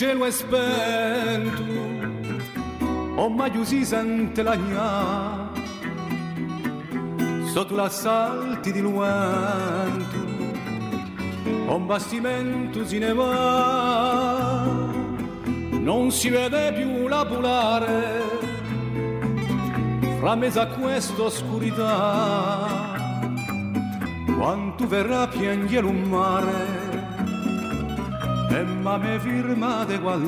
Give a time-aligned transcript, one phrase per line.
[0.00, 1.62] cielo è spento,
[3.16, 5.52] ormai si sente la gna,
[7.52, 10.16] sotto l'assalti di vento,
[11.66, 14.64] un bastimento si ne va,
[15.82, 18.22] non si vede più la polare,
[20.18, 22.68] fra mezzo a questa oscurità,
[24.34, 26.79] quanto verrà piangere un mare
[28.50, 30.18] e ma me firmate qua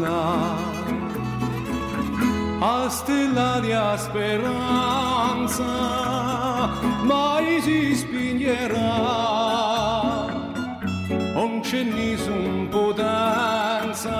[2.65, 5.65] a stella di speranza
[7.03, 8.81] mai si spingerà
[11.35, 14.15] non c'è nessun potenza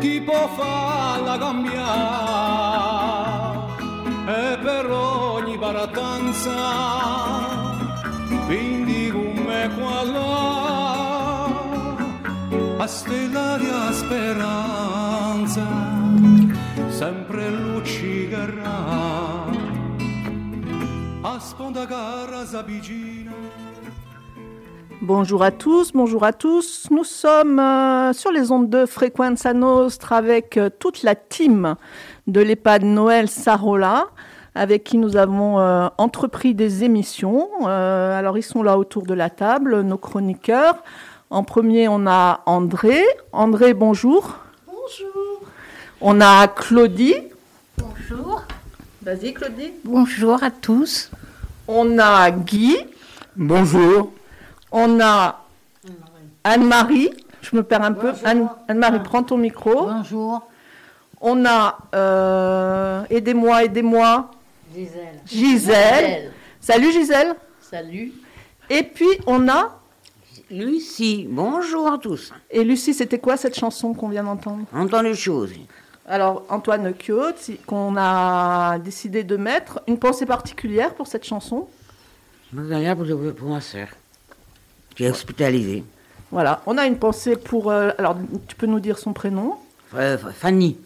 [0.00, 2.62] chi può farla cambiare
[4.26, 7.53] e per ogni paratanza
[25.00, 26.88] Bonjour à tous, bonjour à tous.
[26.90, 31.76] Nous sommes euh, sur les ondes de Frequenza Nostra avec euh, toute la team
[32.26, 34.08] de l'EHPAD Noël Sarola,
[34.54, 37.48] avec qui nous avons euh, entrepris des émissions.
[37.64, 40.82] Alors ils sont là autour de la table, nos chroniqueurs.
[41.34, 43.02] En premier, on a André.
[43.32, 44.38] André, bonjour.
[44.68, 45.40] Bonjour.
[46.00, 47.16] On a Claudie.
[47.76, 48.42] Bonjour.
[49.02, 49.72] Vas-y, Claudie.
[49.82, 51.10] Bonjour à tous.
[51.66, 52.76] On a Guy.
[53.34, 54.12] Bonjour.
[54.70, 55.40] On a
[56.44, 57.10] Anne-Marie.
[57.42, 58.12] Je me perds un peu.
[58.24, 59.86] Anne- Anne-Marie, prends ton micro.
[59.86, 60.40] Bonjour.
[61.20, 64.30] On a, euh, aidez-moi, aidez-moi,
[64.72, 65.20] Gisèle.
[65.26, 66.32] Gisèle.
[66.60, 67.34] Salut Gisèle.
[67.60, 68.12] Salut.
[68.70, 69.80] Et puis on a,
[70.50, 72.32] Lucie, bonjour à tous.
[72.50, 74.64] et Lucie, c'était quoi cette chanson qu'on vient d'entendre?
[74.74, 75.52] Entends les choses.
[76.06, 76.92] Alors Antoine
[77.38, 81.66] si- qu'on a décidé de mettre, une pensée particulière pour cette chanson.
[82.56, 83.88] Rien pour, pour ma soeur,
[84.94, 85.82] qui est hospitalisée.
[86.30, 88.16] Voilà, on a une pensée pour, euh, alors
[88.46, 89.54] tu peux nous dire son prénom?
[89.94, 90.76] Euh, Fanny.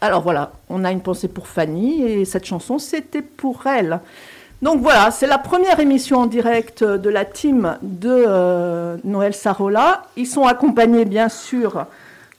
[0.00, 4.00] Alors voilà, on a une pensée pour Fanny et cette chanson, c'était pour elle.
[4.62, 10.04] Donc voilà, c'est la première émission en direct de la team de euh, Noël Sarola.
[10.16, 11.86] Ils sont accompagnés bien sûr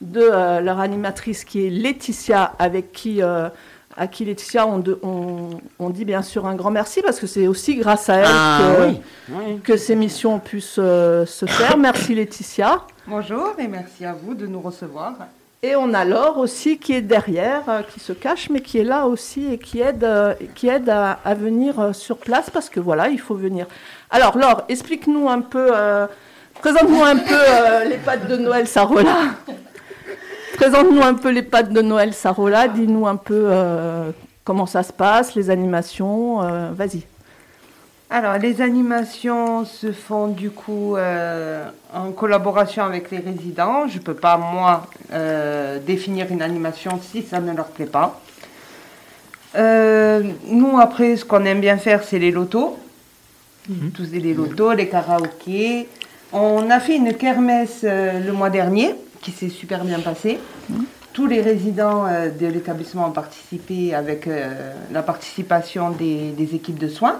[0.00, 3.48] de euh, leur animatrice qui est Laetitia, avec qui, euh,
[3.96, 7.28] à qui Laetitia, on, de- on- on dit bien sûr un grand merci parce que
[7.28, 9.00] c'est aussi grâce à elle Ah que, oui,
[9.30, 9.60] oui.
[9.62, 11.76] que ces missions puissent euh, se faire.
[11.76, 12.82] Merci Laetitia.
[13.06, 15.14] Bonjour et merci à vous de nous recevoir.
[15.62, 18.84] Et on a Laure aussi qui est derrière, euh, qui se cache, mais qui est
[18.84, 22.78] là aussi et qui aide, euh, qui aide à, venir euh, sur place parce que
[22.78, 23.66] voilà, il faut venir.
[24.10, 25.72] Alors Laure, explique-nous un peu,
[26.60, 29.16] présente-nous un peu les pâtes de Noël Sarola.
[30.56, 33.50] Présente-nous un peu les pâtes de Noël Sarola, dis-nous un peu
[34.44, 36.36] comment ça se passe, les animations,
[36.72, 37.02] vas-y.
[38.08, 43.88] Alors, les animations se font du coup euh, en collaboration avec les résidents.
[43.88, 48.20] Je ne peux pas, moi, euh, définir une animation si ça ne leur plaît pas.
[49.56, 52.78] Euh, nous, après, ce qu'on aime bien faire, c'est les lotos.
[53.94, 55.88] Tous les lotos, les karaokés.
[56.32, 60.38] On a fait une kermesse le mois dernier qui s'est super bien passée.
[61.16, 66.78] Tous les résidents euh, de l'établissement ont participé avec euh, la participation des, des équipes
[66.78, 67.16] de soins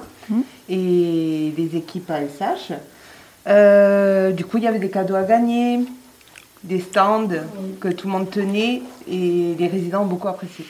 [0.69, 2.73] et des équipes ASH.
[3.47, 5.81] Euh, du coup, il y avait des cadeaux à gagner,
[6.63, 7.27] des stands
[7.81, 10.67] que tout le monde tenait et les résidents ont beaucoup apprécié.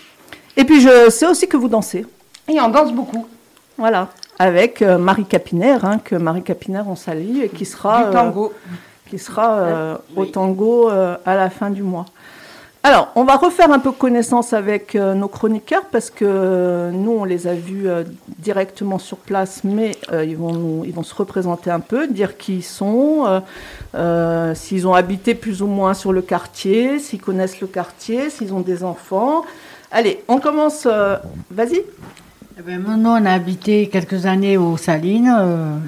[0.56, 2.06] Et puis je sais aussi que vous dansez.
[2.48, 3.26] Et on danse beaucoup.
[3.76, 8.16] Voilà, avec euh, Marie Capinaire, hein, que Marie Capinaire on salue et qui sera du
[8.16, 8.48] euh,
[9.08, 12.06] qui sera euh, au tango euh, à la fin du mois.
[12.86, 17.10] Alors, on va refaire un peu connaissance avec euh, nos chroniqueurs parce que euh, nous,
[17.10, 18.04] on les a vus euh,
[18.38, 23.42] directement sur place, mais ils, vont se représenter un peu, dire qui ils sont,
[24.54, 28.60] s'ils ont habité plus ou moins sur le quartier, s'ils connaissent le quartier, s'ils ont
[28.60, 29.44] des enfants.
[29.90, 30.86] Allez, on commence.
[30.86, 31.82] Vas-y.
[32.56, 35.34] Eh ben, nous, on a habité quelques années aux Salines.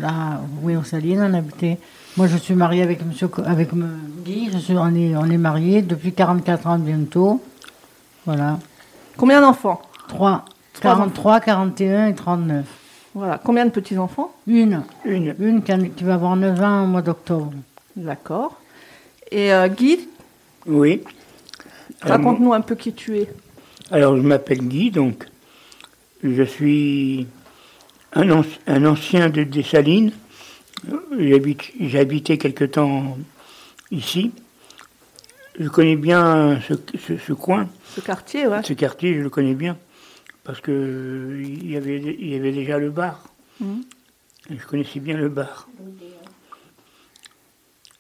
[0.02, 1.78] là, oui, aux Salines, on a habité.
[2.18, 3.86] Moi, je suis mariée avec monsieur, avec me-
[4.24, 4.50] Guy.
[4.52, 7.40] Je suis, on est, on est mariés depuis 44 ans bientôt.
[8.26, 8.58] Voilà.
[9.16, 9.80] Combien d'enfants?
[10.08, 10.44] 3,
[10.74, 12.66] Trois 43, 41 et 39.
[13.14, 13.40] Voilà.
[13.42, 14.32] Combien de petits-enfants?
[14.48, 14.82] Une.
[15.04, 15.34] Une.
[15.38, 17.52] Une qui, a- qui va avoir 9 ans au mois d'octobre.
[17.96, 18.60] D'accord.
[19.30, 20.08] Et euh, Guy,
[20.66, 21.02] Oui.
[22.04, 23.28] Euh, raconte-nous un peu qui tu es.
[23.92, 25.26] Alors, je m'appelle Guy, donc
[26.22, 27.26] je suis
[28.12, 30.10] un, anci- un ancien de Dessalines.
[31.18, 33.16] J'ai habité quelque temps
[33.90, 34.32] ici.
[35.58, 38.62] je connais bien ce, ce- ce coin, Ce quartier, ouais.
[38.62, 39.76] ce quartier, je le connais bien.
[40.44, 43.24] Parce que il y avait, il y avait déjà le bar.
[43.60, 43.82] Mhm.
[44.50, 45.68] Je connaissais bien le bar.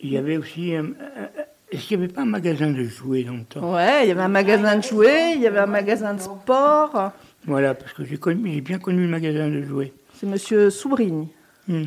[0.00, 0.74] Il y avait aussi.
[0.74, 1.30] un- un-
[1.70, 3.74] Est-ce qu'il n'y avait pas un magasin de jouets dans le temps?
[3.74, 7.12] Ouais, il y avait un magasin de jouets, il y avait un magasin de sport.
[7.44, 8.16] Voilà, parce que j'ai
[8.62, 9.92] bien connu le magasin de jouets.
[10.14, 11.26] C'est monsieur Soubrigne.
[11.66, 11.84] Hmm.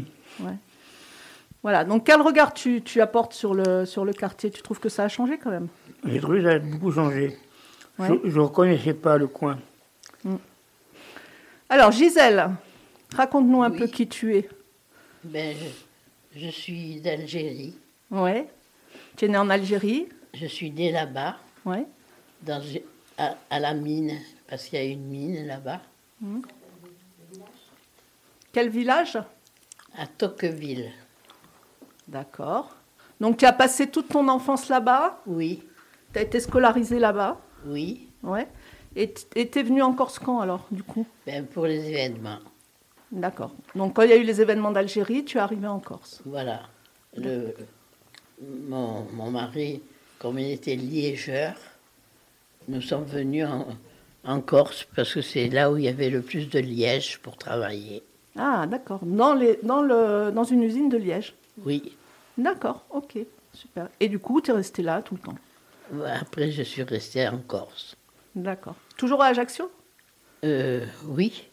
[1.63, 4.90] Voilà, donc quel regard tu, tu apportes sur le, sur le quartier Tu trouves que
[4.90, 5.68] ça a changé quand même?
[6.06, 7.38] J'ai trouvé que ça a beaucoup changé.
[8.00, 8.08] Ouais.
[8.24, 9.60] Je ne reconnaissais pas le coin.
[11.69, 12.50] Alors Gisèle,
[13.16, 13.78] raconte-nous un Oui.
[13.78, 14.50] peu qui tu es.
[15.24, 15.56] Ben,
[16.36, 17.75] je, je suis d'Algérie.
[18.10, 18.48] Ouais.
[19.16, 21.86] Tu es née en Algérie Je suis née là-bas, Ouais.
[22.42, 22.62] dans,
[23.18, 24.18] à, à la mine,
[24.50, 25.80] parce qu'il y a une mine là-bas,
[28.52, 29.18] Quel village?
[29.98, 30.92] À Tocqueville.
[32.12, 32.75] D'accord.
[33.19, 35.63] Donc tu as passé toute ton enfance là-bas Oui,
[36.13, 38.48] Tu as été scolarisée là-bas oui, Ouais.
[38.96, 41.06] Et tu es venu en Corse quand alors, du coup?
[41.25, 42.40] Ben, pour les événements.
[43.12, 43.52] D'accord.
[43.75, 46.22] Donc quand il y a eu les événements d'Algérie, tu es arrivé en Corse?
[46.25, 46.62] Voilà.
[47.16, 47.54] Le,
[48.68, 49.81] mon, mon mari,
[50.19, 51.54] comme il était liégeur,
[52.68, 53.68] nous sommes venus en,
[54.25, 57.38] en Corse parce que c'est là où il y avait le plus de liège pour
[57.38, 58.04] travailler.
[58.38, 59.00] Ah, d'accord.
[59.04, 61.36] Dans, les, dans, le, dans une usine de Liège.
[61.66, 61.96] Oui.
[62.42, 63.18] D'accord, ok,
[63.54, 63.88] super.
[64.00, 66.06] Et du coup, tu es resté là tout le temps.
[66.06, 67.96] Après, je suis restée en Corse.
[68.36, 68.76] D'accord.
[68.98, 69.70] Toujours à Ajaccio
[70.44, 71.48] Euh, oui.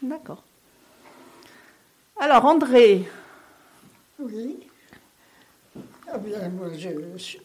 [0.00, 0.42] D'accord.
[2.18, 3.06] Alors, André,
[4.18, 4.58] Oui.
[6.10, 7.40] Ah bien, moi, je, suis-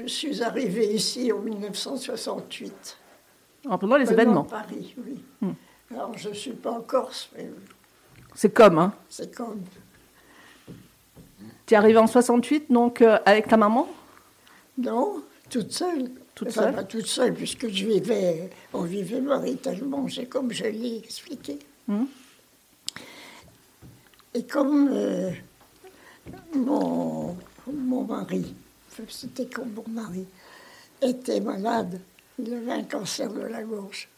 [0.00, 2.96] je suis arrivée ici en 1968.
[3.68, 4.44] en pendant les Venant événements.
[4.44, 5.22] Paris, oui.
[5.40, 5.52] Hmm.
[5.92, 7.48] Alors, je ne suis pas en Corse, mais
[8.34, 8.92] C'est comme, hein.
[9.08, 9.62] c'est comme.
[11.70, 13.86] Tu es arrivé en 68, donc euh, avec ta maman?
[14.76, 16.10] Non, toute seule.
[16.34, 16.74] Toute Enfin, seule?
[16.74, 21.60] pas toute seule, puisque je vivais, on vivait maritalement, c'est comme je l'ai expliqué.
[21.86, 22.06] Hmm.
[24.34, 25.30] Et comme euh,
[26.56, 27.36] mon,
[27.72, 28.52] mon mari,
[29.08, 30.26] c'était comme mon mari,
[31.00, 32.00] était malade,
[32.40, 34.08] il avait un cancer de la gorge.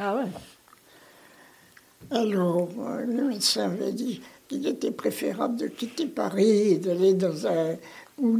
[0.00, 0.30] Ah ouais?
[2.10, 4.20] Alors, euh, le médecin avait dit
[4.52, 7.76] qu'il était préférable de quitter Paris et d'aller dans un.
[8.18, 8.38] ou,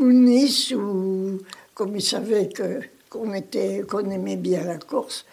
[0.00, 1.40] Nice, ou.
[1.74, 5.26] comme il savait que, qu'on, était, qu'on aimait bien la Corse,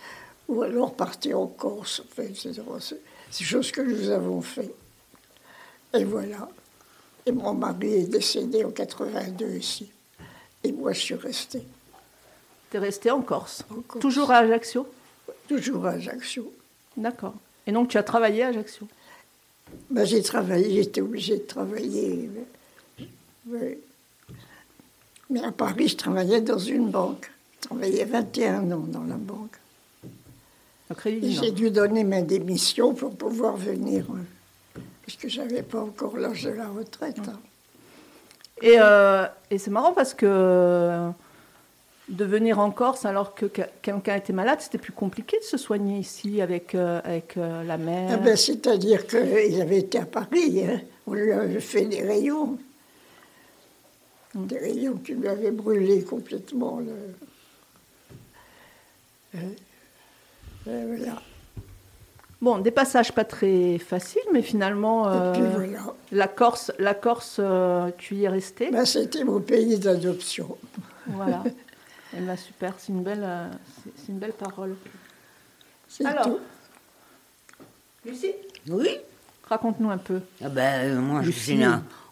[0.47, 2.01] ou alors partir en Corse.
[2.09, 2.61] Enfin, etc.
[2.79, 4.73] C'est, c'est chose que nous avons fait.
[5.93, 6.49] Et voilà.
[7.25, 9.91] Et mon mari est décédé en 82 ici.
[10.63, 11.63] Et moi, je suis restée.
[12.71, 13.63] Tu es resté en Corse.
[13.69, 14.01] En Corse.
[14.01, 14.87] Toujours à Ajaccio?
[15.47, 16.51] Toujours à Ajaccio.
[16.97, 17.35] D'accord.
[17.67, 18.87] Et donc, tu as travaillé à Ajaccio?
[19.89, 22.29] Ben, j'ai travaillé, j'étais obligée de travailler.
[23.47, 23.77] Oui.
[25.29, 27.31] Mais à Paris, je travaillais dans une banque.
[27.61, 29.55] Je travaillais 21 ans dans la banque.
[31.05, 36.43] J'ai dû donner ma démission pour pouvoir venir, euh, puisque je n'avais pas encore l'âge
[36.43, 37.19] de la retraite.
[37.27, 37.39] hein.
[38.61, 41.09] Et, euh, et c'est marrant parce que
[42.11, 45.57] de venir en Corse alors que que- quelqu'un était malade, c'était plus compliqué de se
[45.57, 48.09] soigner ici avec, euh, avec euh, la mère.
[48.13, 50.81] Ah ben, C'est-à-dire qu'il avait été à Paris, hein.
[51.07, 52.57] on lui avait fait des rayons.
[54.35, 56.79] Des rayons qui lui avaient brûlé complètement.
[56.79, 56.93] Le...
[60.67, 61.21] Euh, voilà.
[62.41, 65.93] Bon, des passages pas très faciles, mais finalement, euh, voilà.
[66.11, 67.39] la Corse, la Corse
[67.97, 68.69] tu y es resté.
[68.71, 70.57] Ben, C'était mon pays d'adoption.
[71.07, 71.43] Voilà.
[72.15, 73.47] Eh ben, super, c'est une, belle, euh,
[73.97, 74.75] c'est- une belle parole.
[76.03, 76.39] Alors, tout.
[78.05, 78.33] Lucie,
[78.67, 78.89] Oui
[79.51, 81.67] raconte-nous un peu ah ben, euh, Moi, je suis née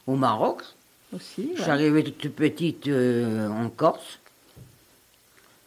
[0.05, 0.61] au Maroc.
[1.13, 1.43] aussi.
[1.43, 1.73] Je suis voilà.
[1.73, 4.19] arrivée toute petite euh, en Corse.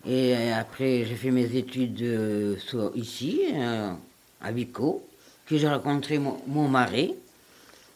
[0.06, 2.56] Et après, j'ai fait mes études euh,
[2.94, 3.92] ici, euh,
[4.40, 5.06] à Vico.
[5.46, 7.14] Puis j'ai rencontré mon, mon mari.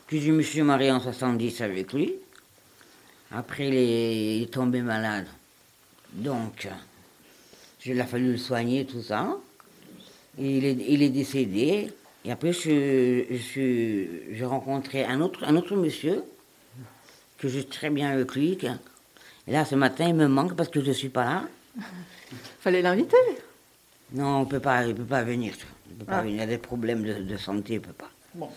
[0.07, 2.15] Puis je me suis mariée en 70 avec lui.
[3.33, 5.27] Après, il est, il est tombé malade.
[6.13, 6.69] Donc,
[7.85, 9.37] il a fallu le soigner, tout ça.
[10.39, 11.91] Et il est, il est décédé.
[12.25, 16.23] Et après, je, je j'ai rencontré un autre, un autre monsieur
[17.39, 18.59] que je suis très bien avec lui.
[19.47, 21.45] Et là, ce matin, il me manque parce que je ne suis pas là.
[22.61, 23.17] Fallait l'inviter.
[24.13, 25.55] Non, on peut pas, il ne peut pas venir.
[25.91, 26.23] Il, peut pas Ah.
[26.23, 26.37] venir.
[26.37, 28.11] il a des problèmes de, de santé, il ne peut pas.
[28.35, 28.49] Bon.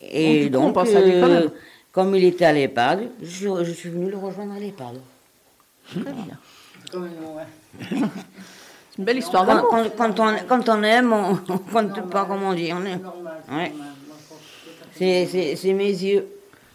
[0.00, 1.50] Et Donc, du coup, on donc, pense à lui quand même.
[1.92, 5.00] comme il était à l'EHPAD, je, je suis venue le rejoindre à l'EHPAD.
[5.90, 6.38] Très bien.
[6.90, 7.88] Comme, ouais.
[8.90, 9.70] C'est une belle histoire Quand, d'amour.
[9.70, 12.70] quand- quand on, quand on aime, on ne compte pas comment on dit.
[12.72, 13.00] On aime.
[13.02, 13.42] Normal.
[13.50, 13.72] Ouais.
[14.96, 16.26] C'est, c'est, c'est mes yeux.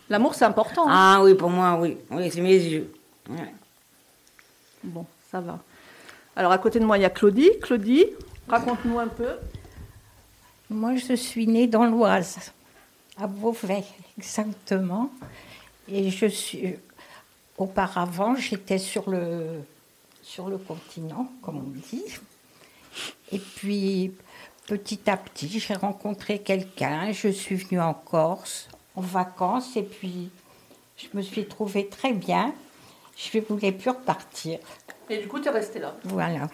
[0.09, 0.83] L'amour, c'est important.
[0.87, 0.91] hein.
[1.17, 1.97] Ah oui, pour moi, oui.
[2.11, 2.91] Oui, c'est mes yeux.
[3.29, 3.53] Ouais.
[4.83, 5.59] Bon, ça va.
[6.35, 7.49] Alors, à côté de moi, il y a Claudie.
[7.61, 8.05] Claudie,
[8.47, 9.29] raconte-nous un peu.
[10.69, 12.37] Moi, je suis née dans l'Oise,
[13.19, 13.83] à Beauvais,
[14.17, 15.11] exactement.
[15.87, 16.75] Et je suis.
[17.57, 19.45] Auparavant, j'étais sur le,
[20.31, 22.05] sur le continent, comme on dit.
[23.33, 24.13] Et puis,
[24.65, 27.11] petit à petit, j'ai rencontré quelqu'un.
[27.11, 30.29] Je suis venue en Corse en vacances et puis
[30.95, 32.53] je me suis trouvée très bien.
[33.17, 34.59] Je ne voulais plus repartir.
[35.09, 35.95] Et du coup, tu es restée là.
[36.05, 36.49] Voilà.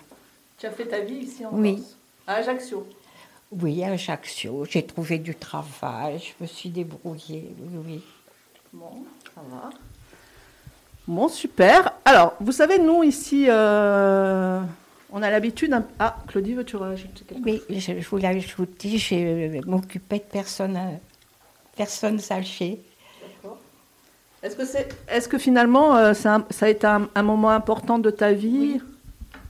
[0.57, 1.75] Tu as fait ta vie ici en Oui.
[1.75, 2.88] Corse À Ajaccio.
[3.51, 8.03] Oui, à Ajaccio, j'ai trouvé du travail, je me suis débrouillée, oui, oui.
[8.74, 9.69] Bon, ça va.
[11.07, 11.93] Bon, super.
[12.03, 14.61] Alors, vous savez, nous, ici, euh,
[15.11, 15.71] on a l'habitude...
[15.73, 17.61] un- Ah, Claudie, veux-tu rajouter quelque chose?
[17.69, 20.97] Oui, je, je voulais ajouter, je m'occupais de personnes, euh,
[21.75, 22.81] personnes âgées.
[24.43, 27.49] Est-ce que, c'est, est-ce que finalement, euh, ça, a- ça a été un, un moment
[27.49, 28.79] important de ta vie?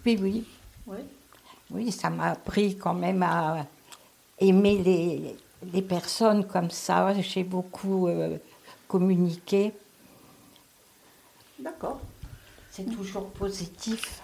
[0.06, 0.44] Oui, oui.
[0.86, 0.98] Oui.
[1.72, 3.66] Oui, ça m'a appris quand même à
[4.40, 5.36] aimer les,
[5.74, 7.14] les personnes comme ça.
[7.20, 8.38] J'ai beaucoup euh,
[8.88, 9.74] communiqué.
[11.68, 12.00] D'accord.
[12.72, 14.22] C'est toujours positif.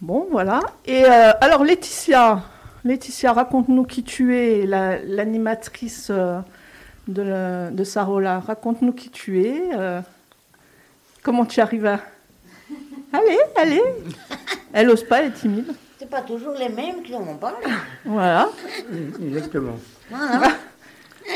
[0.00, 0.60] Bon, voilà.
[0.86, 2.42] Et euh, alors, Laetitia,
[2.84, 6.38] Laetitia, raconte-nous qui tu es, la- l'animatrice euh,
[7.08, 8.40] de, la- de Sarola.
[8.40, 9.70] Raconte-nous qui tu es.
[9.74, 10.00] euh,
[11.22, 12.00] comment tu arrives à...
[13.12, 13.82] Allez, allez.
[14.72, 15.74] Elle ose pas, elle est timide.
[15.98, 17.54] C'est pas toujours les mêmes qui en parlent.
[18.04, 18.48] Voilà.
[19.22, 19.76] Exactement.
[20.10, 20.52] Voilà.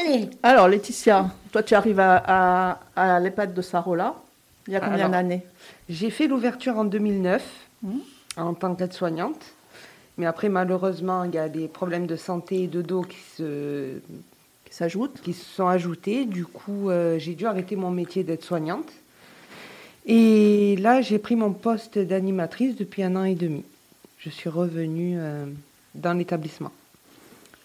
[0.01, 0.31] Allez.
[0.43, 4.15] Alors, Laetitia, toi, tu arrives à, à, à l'EHPAD de Sarola.
[4.67, 5.43] Il y a combien Alors, d'années
[5.89, 7.43] J'ai fait l'ouverture en 2009
[7.83, 8.01] Mhm.
[8.37, 9.43] en tant qu'aide-soignante.
[10.19, 13.95] Mais après, malheureusement, il y a des problèmes de santé et de dos qui se,
[14.67, 15.21] qui s'ajoutent.
[15.23, 16.27] Qui se sont ajoutés.
[16.27, 18.91] Du coup, euh, j'ai dû arrêter mon métier d'aide-soignante.
[20.07, 23.65] Et là, j'ai pris mon poste d'animatrice depuis un an et demi.
[24.19, 25.47] Je suis revenue euh,
[25.95, 26.73] dans l'établissement.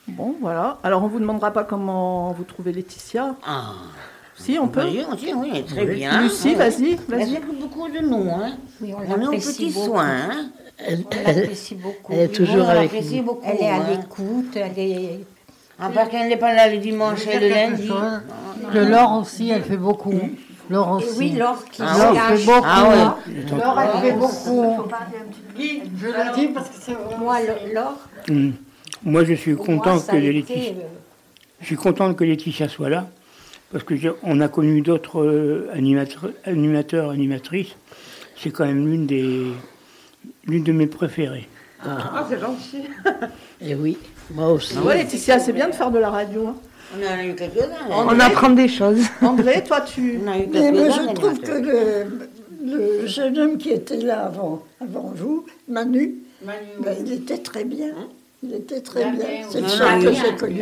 [0.08, 0.78] Bon, voilà.
[0.84, 3.36] Alors, on vous demandera pas comment vous trouvez Laetitia.
[3.46, 3.74] Ah.
[4.38, 4.84] Si, on peut.
[4.86, 5.96] Oui, oui, oui, très Oui.
[5.96, 6.22] bien.
[6.22, 6.56] Lucie, Oui.
[6.56, 7.22] vas-y, vas-y.
[7.22, 8.54] Elle fait beaucoup de nous, hein.
[8.82, 9.86] Oui, on on est aux petits beaucoup.
[9.86, 10.50] soins, hein.
[10.88, 12.12] On l'apprécie beaucoup.
[12.14, 13.24] elle est Oui, toujours on avec nous.
[13.24, 13.42] beaucoup.
[13.48, 13.84] Elle est à hein.
[13.92, 15.20] l'écoute, elle est...
[15.80, 17.90] À part qu'elle n'est pas là le dimanche et le lundi.
[18.72, 20.14] Que Laure aussi, elle fait beaucoup.
[20.70, 21.18] Laure aussi.
[21.18, 22.46] oui, Laure qui Laure se fait cache.
[22.46, 22.62] beaucoup.
[22.66, 23.16] Ah
[23.52, 24.66] Laure, elle fait beaucoup.
[25.58, 27.18] Je le dis parce que c'est vraiment...
[27.24, 27.98] Moi, le- Laure,
[28.30, 28.54] Hum.
[29.04, 30.84] Moi, je suis content que Laetitia, été, euh,
[31.62, 33.06] je suis contente que Laetitia soit là,
[33.76, 37.76] parce que on a connu d'autres euh, animateurs, animateurs, animatrices.
[38.38, 39.48] C'est quand même l'une des,
[40.48, 41.50] l'une de mes préférées.
[41.84, 42.84] Ah, c'est gentil.
[43.60, 43.98] Et oui,
[44.34, 44.78] moi aussi.
[44.78, 46.48] Ouais, Laetitia, c'est bien de faire de la radio.
[46.48, 46.56] hein.
[46.96, 47.90] On en a eu quelques-uns.
[47.90, 49.02] On apprend des choses.
[49.22, 50.22] André, toi, tu...
[50.24, 54.28] On a eu Mais moi, je trouve que le, le jeune homme qui était là
[54.28, 56.16] avant, avant vous, Manu,
[56.46, 57.94] ben, il était très bien.
[58.48, 59.26] Il était très bien.
[59.50, 59.70] C'est le oui.
[59.72, 60.20] seul que Damien.
[60.24, 60.60] j'ai connu.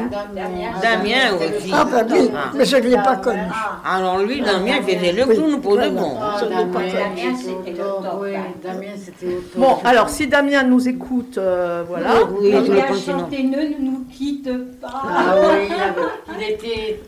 [0.82, 1.72] Damien aussi.
[1.74, 2.52] Ah ben oui, Ah.
[2.56, 3.42] mais je ne l'ai pas connu.
[3.86, 5.90] Alors lui, Damien faisait le Oui, clown pour voilà.
[5.90, 6.12] de bon.
[6.40, 6.92] Je ne l'ai pas connu.
[6.94, 8.18] Damien, c'était le top.
[8.22, 8.42] Oui, hein.
[8.64, 9.58] Damien, c'était au top.
[9.58, 12.24] Bon, alors, si Damien nous écoute, euh, voilà.
[12.32, 14.88] Oui, Il sur le a chanté Ne nous quitte pas.
[15.06, 17.02] Ah oui, il, il était...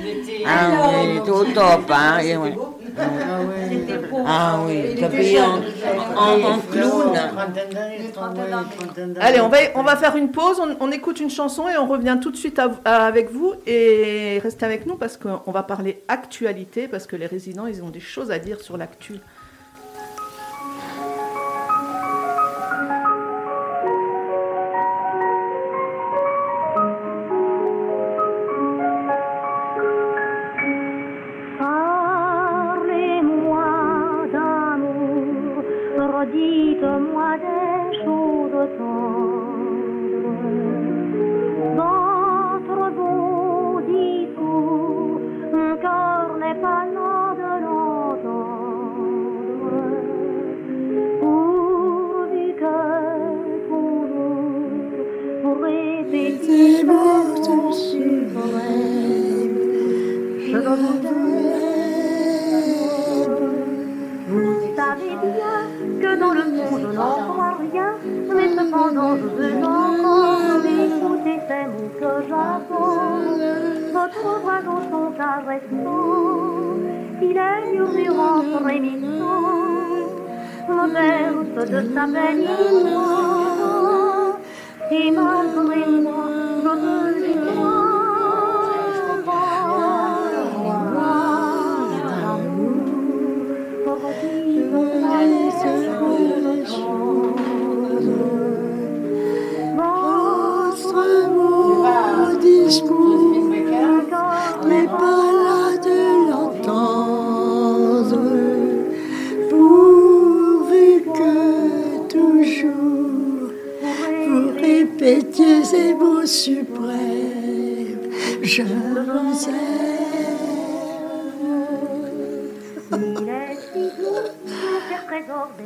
[0.00, 0.44] Il était...
[0.46, 2.18] Ah oui, il était au top, hein.
[2.98, 3.78] Ah oui.
[4.26, 5.44] Ah oui, t'as payé en,
[6.16, 7.12] en, en clown.
[9.20, 11.86] Allez, on va, on va faire une pause, on, on écoute une chanson et on
[11.86, 13.54] revient tout de suite à- à- avec vous.
[13.66, 17.90] Et restez avec nous parce qu'on va parler actualité, parce que les résidents, ils ont
[17.90, 19.14] des choses à dire sur l'actu.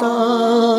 [0.00, 0.69] des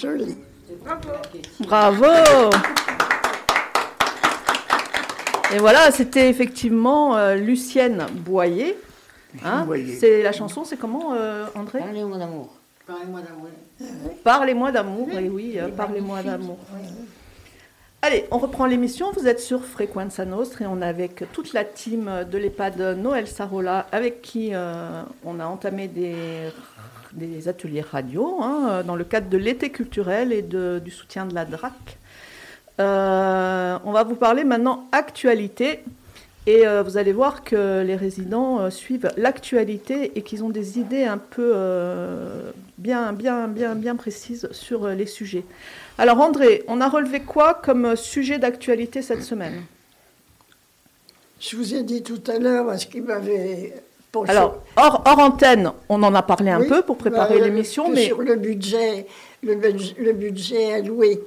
[0.00, 0.36] joli.
[1.60, 2.04] Bravo
[5.52, 8.76] Et voilà, c'était effectivement euh, Lucienne Boyer.
[9.44, 9.96] Hein Boyer.
[9.96, 11.80] c'est la chanson, c'est comment, euh, André?
[11.80, 12.54] Parlez-moi d'amour.
[14.24, 16.58] Parlez-moi d'amour, oui, oui, euh, parlez-moi d'amour.
[18.02, 19.12] Allez, on reprend l'émission.
[19.12, 23.26] Vous êtes sur Frequenza Nostra et on est avec toute la team de l'EHPAD Noël
[23.26, 26.48] Sarola avec qui euh, on a entamé des,
[27.12, 31.44] des ateliers radio hein, dans le cadre de l'été culturel et du soutien de la
[31.44, 31.98] DRAC.
[32.80, 35.80] Euh, on va vous parler maintenant actualité.
[36.46, 40.78] Et euh, vous allez voir que les résidents euh, suivent l'actualité et qu'ils ont des
[40.78, 41.54] idées un peu
[42.78, 45.44] bien, bien, bien, bien précises sur les sujets.
[45.98, 49.62] Alors André, on a relevé quoi comme sujet d'actualité cette semaine?
[51.40, 53.74] Je vous ai dit tout à l'heure ce qui m'avait
[54.26, 57.86] Alors, hors, hors antenne, on en a parlé un Oui, peu pour préparer bah, l'émission,
[57.88, 59.06] que mais sur le budget,
[59.42, 61.22] le, budg- le budget alloué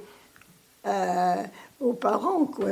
[0.86, 1.36] euh,
[1.80, 2.70] aux parents, quoi,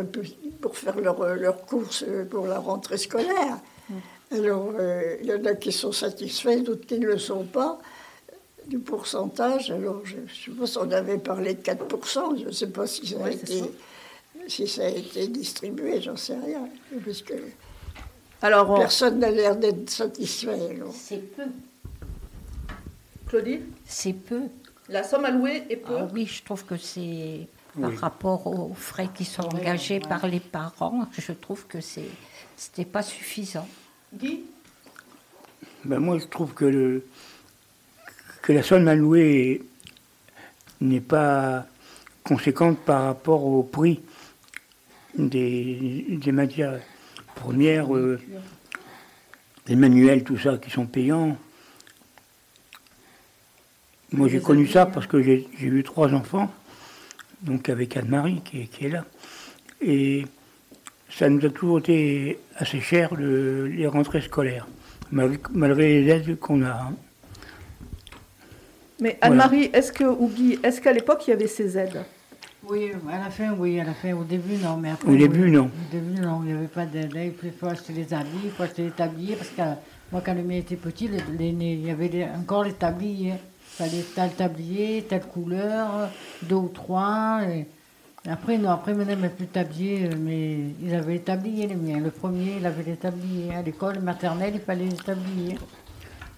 [0.62, 3.58] pour- faire leurs leurs courses pour la rentrée scolaire.
[3.90, 3.94] Mm.
[4.38, 7.80] Alors, euh, il y en a qui sont satisfaits, d'autres qui ne le sont pas
[8.68, 9.72] du pourcentage.
[9.72, 12.40] Alors, je, je pense qu'on avait parlé de 4%.
[12.42, 13.66] Je ne sais pas si ça, a été, ça.
[14.48, 16.68] si ça a été distribué, j'en sais rien.
[17.06, 17.34] Parce que
[18.42, 20.70] alors, on- personne n'a l'air d'être satisfait.
[20.72, 20.94] alors.
[20.94, 21.44] C'est peu.
[23.28, 24.42] Claudie, C'est peu.
[24.90, 25.96] la somme allouée est peu.
[26.00, 27.48] Ah oui, je trouve que c'est
[27.80, 27.96] par Oui.
[27.98, 32.10] rapport aux frais qui sont engagés par les parents, je trouve que c'est
[32.58, 33.68] c'était pas suffisant.
[34.14, 34.42] Guy?
[35.86, 37.06] Ben moi, je trouve que, le,
[38.42, 39.64] que la somme allouée
[40.82, 41.66] n'est pas
[42.24, 44.02] conséquente par rapport au prix
[45.18, 46.80] des, des matières
[47.46, 48.20] premières, euh,
[49.66, 51.38] des manuels, tout ça, qui sont payants.
[54.12, 56.52] Moi, j'ai connu ça parce que j'ai eu trois enfants,
[57.42, 59.06] donc avec Anne-Marie qui, est- qui est là.
[59.82, 60.26] Et
[61.10, 64.68] ça nous a toujours été assez cher le- les rentrées scolaires,
[65.12, 66.70] malgré, malgré les aides qu'on a.
[66.72, 66.94] hein.
[69.00, 69.44] Mais Voilà.
[69.46, 72.04] Anne-Marie, est-ce que, ou Guy, est-ce qu'à l'époque il y avait ces aides?
[72.70, 74.14] Oui, à la fin, oui, à la fin.
[74.14, 75.12] Au début, non, mais après.
[75.12, 75.52] Au début, oui.
[75.52, 75.66] non.
[75.66, 77.14] Au début, non, il n'y avait pas d'aide.
[77.44, 79.62] Il faut acheter les habits, il faut acheter les tabliers, parce que
[80.12, 83.34] moi, quand le mien était petit, le- les- il y avait les- encore les tabliers.
[83.34, 86.10] Il fallait tel tablier, telle couleur,
[86.44, 87.42] deux ou trois.
[87.50, 87.66] et-
[88.30, 91.66] après, non, après, maintenant, il n'y plus de tablier, euh, mais ils avaient les tabliers,
[91.66, 92.00] les miens.
[92.00, 93.56] Le premier, il avait les tabliers.
[93.56, 95.58] À l'école maternelle, il fallait les tabliers.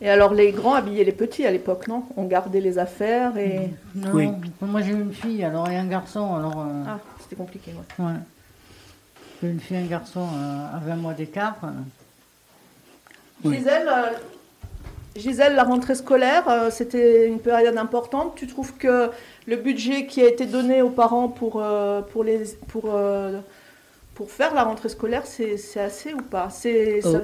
[0.02, 2.04] Et alors les grands habillaient les petits à l'époque, non?
[2.18, 3.70] On gardait les affaires et...
[3.96, 4.30] Non, Oui.
[4.62, 6.60] moi, j'ai eu une fille, alors, et un garçon, alors.
[6.60, 8.06] euh, Ah, c'était compliqué, ouais.
[8.06, 8.14] Ouais.
[9.42, 11.56] J'ai Une fille et un garçon euh, à 20 mois d'écart.
[11.64, 11.68] euh.
[13.46, 13.58] Oui.
[13.58, 14.12] Gisèle, euh,
[15.16, 18.34] Gisèle, la rentrée scolaire, euh, c'était une période importante.
[18.36, 19.10] Tu trouves que
[19.48, 23.40] le budget qui a été donné aux parents pour, euh, pour, les, pour, euh,
[24.16, 26.50] pour faire la rentrée scolaire, c'est assez ou pas?
[26.50, 27.18] C'est Oh.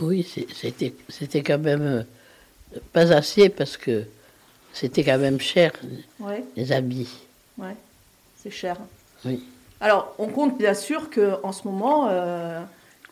[0.00, 1.82] Oui, c'est- c'était c'était quand même
[2.74, 4.04] euh, pas assez parce que
[4.72, 5.72] c'était quand même cher,
[6.18, 7.08] Ouais, les habits.
[7.58, 7.76] ouais,
[8.42, 8.76] c'est cher.
[9.24, 9.42] Oui.
[9.80, 12.60] Alors, on compte bien sûr qu'en ce moment, euh,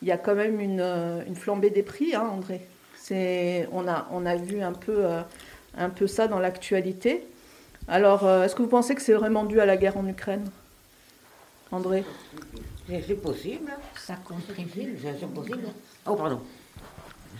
[0.01, 0.81] il y a quand même une,
[1.27, 2.61] une flambée des prix, hein, André.
[2.97, 5.21] C'est, on, a, on a vu un peu, euh,
[5.77, 7.23] un peu ça dans l'actualité.
[7.87, 10.45] Alors, euh, est-ce que vous pensez que c'est vraiment dû à la guerre en Ukraine
[11.71, 12.03] André?
[12.87, 13.71] C'est possible.
[13.97, 14.97] Ça contribue.
[15.01, 15.67] C'est c'est possible.
[16.05, 16.41] Oh, pardon.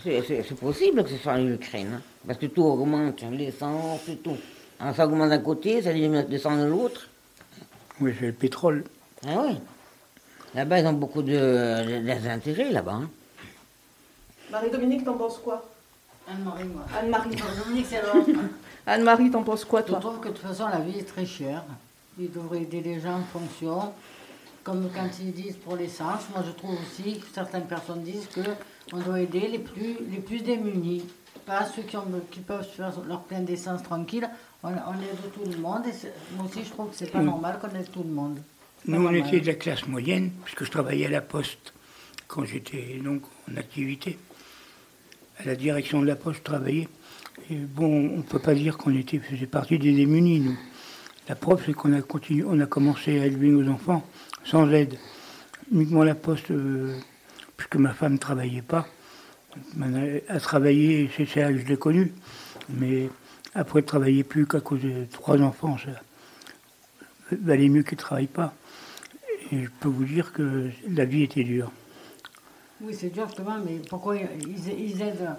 [0.02, 1.94] C'est possible que ce soit l'Ukraine.
[1.96, 2.02] hein.
[2.26, 4.36] Parce que tout augmente, l'essence, et tout.
[4.78, 7.06] Alors, ça augmente d'un côté, ça descend de l'autre.
[8.00, 8.84] Oui, c'est le pétrole.
[9.26, 9.56] Ah oui.
[10.54, 12.92] Là-bas, ils ont beaucoup de, de- des intérêts, là-bas.
[13.02, 13.10] hein.
[14.50, 15.64] Marie-Dominique, t'en penses quoi?
[16.28, 16.82] Anne-Marie, moi.
[16.98, 17.36] Anne-Marie.
[17.64, 18.30] Dominique, c'est l'autre.
[18.86, 21.26] Anne-Marie, t'en penses quoi, Je toi trouve que de toute façon, la vie est très
[21.26, 21.62] chère.
[22.18, 23.92] Ils devraient aider les gens en fonction.
[24.62, 28.98] Comme quand ils disent pour l'essence, moi je trouve aussi que certaines personnes disent qu'on
[28.98, 31.04] doit aider les plus, les plus démunis.
[31.46, 34.28] Pas ceux qui, ont, qui peuvent se faire leur plein d'essence tranquille.
[34.62, 35.82] On, on aide tout le monde.
[35.86, 38.38] Et moi aussi, je trouve que c'est pas normal qu'on aide tout le monde.
[38.86, 41.72] Nous, on était de la classe moyenne, puisque je travaillais à la poste
[42.28, 44.18] quand j'étais donc en activité.
[45.38, 46.88] À la direction de la poste, je travaillais.
[47.50, 50.58] Et bon, on ne peut pas dire qu'on était, faisait partie des démunis, nous.
[51.28, 54.04] La preuve, c'est qu'on a continué, on a commencé à élever nos enfants
[54.44, 54.98] sans aide.
[55.72, 56.96] Uniquement la poste, euh,
[57.56, 58.86] puisque ma femme ne travaillait pas.
[60.28, 62.12] A travaillé, c'est ça, je l'ai connu.
[62.68, 63.08] Mais
[63.54, 65.90] après, ne travaillait plus qu'à cause de trois enfants, ça
[67.32, 68.54] valait mieux qu'ils ne travaillent pas.
[69.52, 71.70] Et je peux vous dire que la vie était dure.
[72.80, 75.36] Oui, c'est dur justement, mais pourquoi ils, ils aident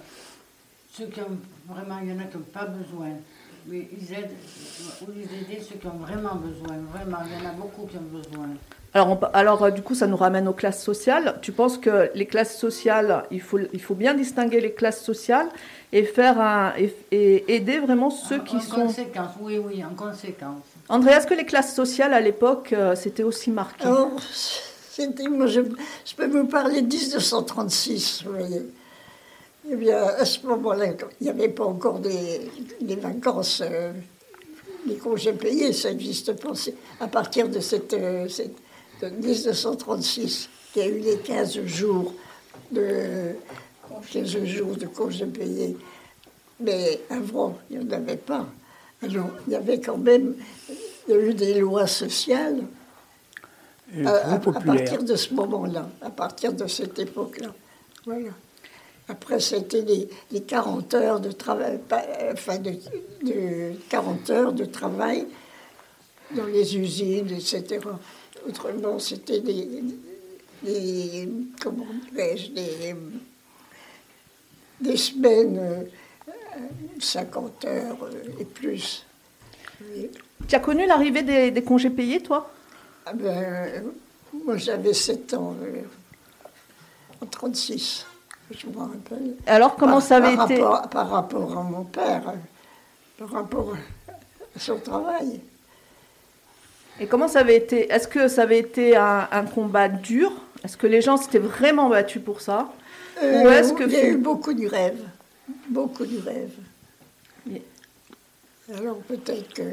[0.92, 1.38] ceux qui ont
[1.68, 3.10] vraiment, il y en a qui n'ont pas besoin?
[3.68, 4.32] Mais ils aident,
[5.02, 7.98] au lieu d'aider ceux qui ont vraiment besoin, vraiment, il y en a beaucoup qui
[7.98, 8.48] ont besoin.
[8.94, 11.38] Alors, on- alors euh, du coup, ça nous ramène aux classes sociales.
[11.42, 15.48] Tu penses que les classes sociales, il faut, il faut bien distinguer les classes sociales
[15.94, 18.82] et, faire un, et, et aider vraiment ceux qui en sont...
[18.88, 20.60] conséquence, oui, oui, en conséquence.
[20.90, 23.86] André, est-ce que les classes sociales, à l'époque, euh, c'était aussi marqué?
[23.86, 24.10] Alors,
[24.90, 25.62] c'était, moi, je,
[26.06, 28.64] je peux vous parler de 1936, vous voyez.
[29.70, 32.42] Eh bien, à ce moment-là, il n'y avait pas encore des,
[32.82, 33.94] des vacances, euh,
[34.88, 36.54] des congés payés, ça n'existe pas.
[37.00, 38.58] À partir de, cette, euh, cette-
[39.02, 42.14] de 1936 qu'il y a eu les 15 jours
[42.72, 43.34] de,
[44.12, 45.78] 15 jours de congés payés.
[46.60, 48.48] Mais avant, il n'y en avait pas.
[49.04, 50.36] Alors, il y avait quand même,
[51.08, 52.62] il y a eu des lois sociales
[53.94, 57.54] Euh, à, à- partir de ce moment-là, à partir de cette époque-là.
[58.06, 58.30] Voilà.
[59.08, 62.72] Après, c'était les, les 40 heures de travail, euh, enfin, de,
[63.24, 65.28] de 40 heures de travail
[66.36, 67.80] dans les usines, etc.
[68.48, 69.68] Autrement, c'était des,
[70.64, 71.30] des-
[71.62, 72.96] comment dirais-je, des,
[74.80, 75.84] des semaines, euh,
[77.00, 79.06] 50 heures euh, et plus.
[80.48, 82.52] Tu as connu l'arrivée des, des congés payés, toi?
[83.06, 83.82] Ah ben, euh,
[84.46, 85.82] moi, j'avais 7 ans euh,
[87.22, 88.06] en 36,
[88.52, 89.36] je me rappelle.
[89.48, 92.34] Alors, comment Par- ça avait par été rapport, par rapport à mon père,
[93.18, 93.74] par rapport
[94.56, 95.40] à son travail.
[97.00, 100.32] Et comment ça avait été Est-ce que ça avait été un, un combat dur?
[100.64, 102.70] Est-ce que les gens s'étaient vraiment battus pour ça?
[103.24, 105.04] Euh, Ou est-ce que il y a eu beaucoup de rêves,
[105.70, 106.54] beaucoup de rêves.
[107.50, 107.62] Oui.
[108.78, 109.64] Alors peut-être que...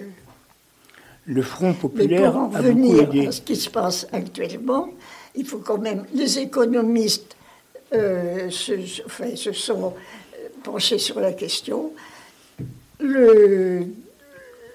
[1.27, 3.27] Le Front Mais populaire pour en a beaucoup revenir aidé.
[3.27, 4.89] à ce qui se passe actuellement,
[5.35, 6.07] il faut quand même...
[6.15, 7.37] Les économistes
[7.93, 9.95] euh, se, se- enfin, se sont
[10.35, 11.93] euh, penchés sur la question.
[13.01, 13.85] Le,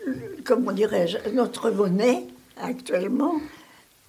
[0.05, 2.23] le- comment dirais-je, notre monnaie,
[2.57, 3.35] actuellement,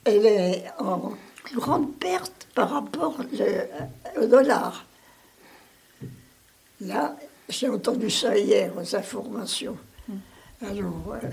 [0.05, 1.13] elle est en
[1.55, 4.87] grande perte par rapport le- au dollar.
[6.81, 7.17] Là,
[7.49, 9.77] j'ai entendu ça hier aux informations.
[10.63, 11.27] Alors, euh,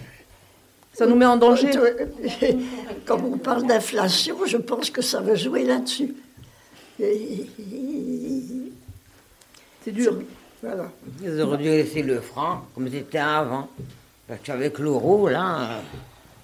[0.94, 1.72] Ça nous met en danger
[3.06, 6.14] comme on parle d'inflation, je pense que ça va jouer là-dessus.
[9.84, 10.22] C'est dur.
[10.62, 10.92] Voilà.
[11.24, 13.68] Ils auraient dû laisser le franc comme c'était avant.
[14.28, 15.72] Parce qu'avec l'euro, là.
[15.72, 15.80] euh,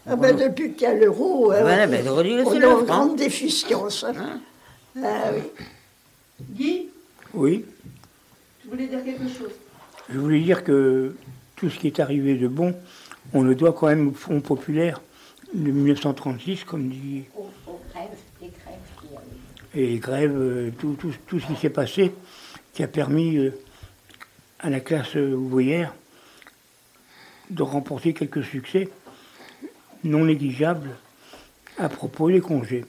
[0.07, 2.53] Ah ben, depuis qu'il y a l'euro, euh, Voilà, ben, ils auraient dû laisser on
[2.55, 4.03] est le en grande déficience.
[4.03, 4.13] hein.
[4.17, 4.39] Hein
[5.03, 5.41] Ah oui.
[6.51, 6.89] Guy,
[7.33, 7.65] Oui,
[8.61, 9.51] tu voulais dire quelque chose?
[10.09, 11.15] Je voulais dire que
[11.55, 12.73] tout ce qui est arrivé de bon,
[13.33, 15.01] on le doit quand même au Front populaire
[15.53, 18.07] de 1936, comme dit, Aux, aux grèves,
[18.41, 19.23] les grèves qu'il y a eu.
[19.77, 22.11] Et grèves, euh, tout, tout, tout ce qui s'est passé,
[22.73, 23.51] qui a permis euh,
[24.59, 25.93] à la classe ouvrière
[27.49, 28.89] de remporter quelques succès
[30.03, 30.89] non négligeables
[31.77, 32.85] à propos des congés.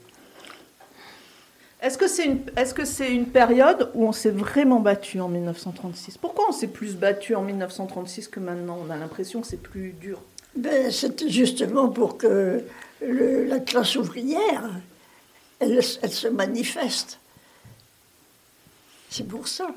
[1.81, 5.29] Est-ce que c'est une, est-ce que c'est une période où on s'est vraiment battu en
[5.29, 8.79] 1936 Pourquoi on s'est plus battu en 1936 que maintenant?
[8.85, 10.21] On a l'impression que c'est plus dur.
[10.57, 12.65] Ben, C'était justement pour que
[13.01, 14.71] le- la classe ouvrière,
[15.61, 17.19] elle, elle se manifeste.
[19.11, 19.69] C'est pour ça.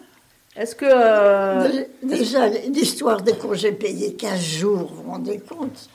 [0.56, 0.86] Est-ce que.
[0.88, 5.90] euh, Dé- Déjà, l'histoire des congés payés, 15 jours, vous vous rendez compte?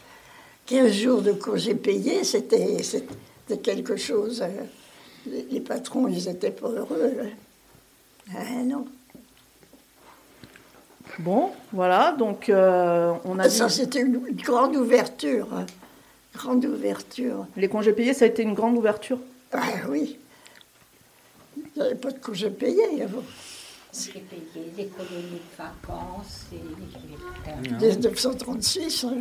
[0.67, 2.79] 15 jours de congés payés, c'était
[3.63, 4.43] quelque chose.
[4.43, 4.49] euh,
[5.27, 7.13] Les, les patrons, ils n'étaient pas heureux.
[8.35, 8.87] Ah non.
[11.21, 15.49] Bon, voilà, donc euh, on a Ça, c'était une, une grande ouverture.
[15.55, 15.67] hein.
[16.35, 17.47] Grande ouverture.
[17.57, 19.19] Les congés payés, ça a été une grande ouverture?
[19.53, 20.19] Ah oui.
[21.57, 23.23] Il n'y avait pas de congés payés avant.
[23.93, 29.05] J'ai payé les colonies de vacances et En 1936.
[29.05, 29.15] hein.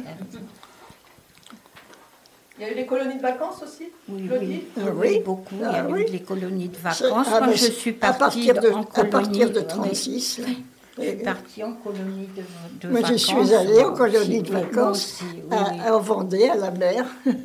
[2.58, 5.56] Il y a eu les colonies de vacances aussi Oui, Ah oui, beaucoup.
[5.56, 6.06] Il y Ah a eu oui.
[6.10, 7.04] les colonies de vacances.
[7.14, 10.38] ah, Quand je suis à partie partir de, en à colonie, partir de oui, 36.
[10.40, 10.48] là.
[10.97, 13.19] Je suis partie en colonie de, de Moi, vacances.
[13.19, 16.71] je suis allée en colonie aussi, de vacances aussi, oui, à- en Vendée, à la
[16.71, 17.05] mer.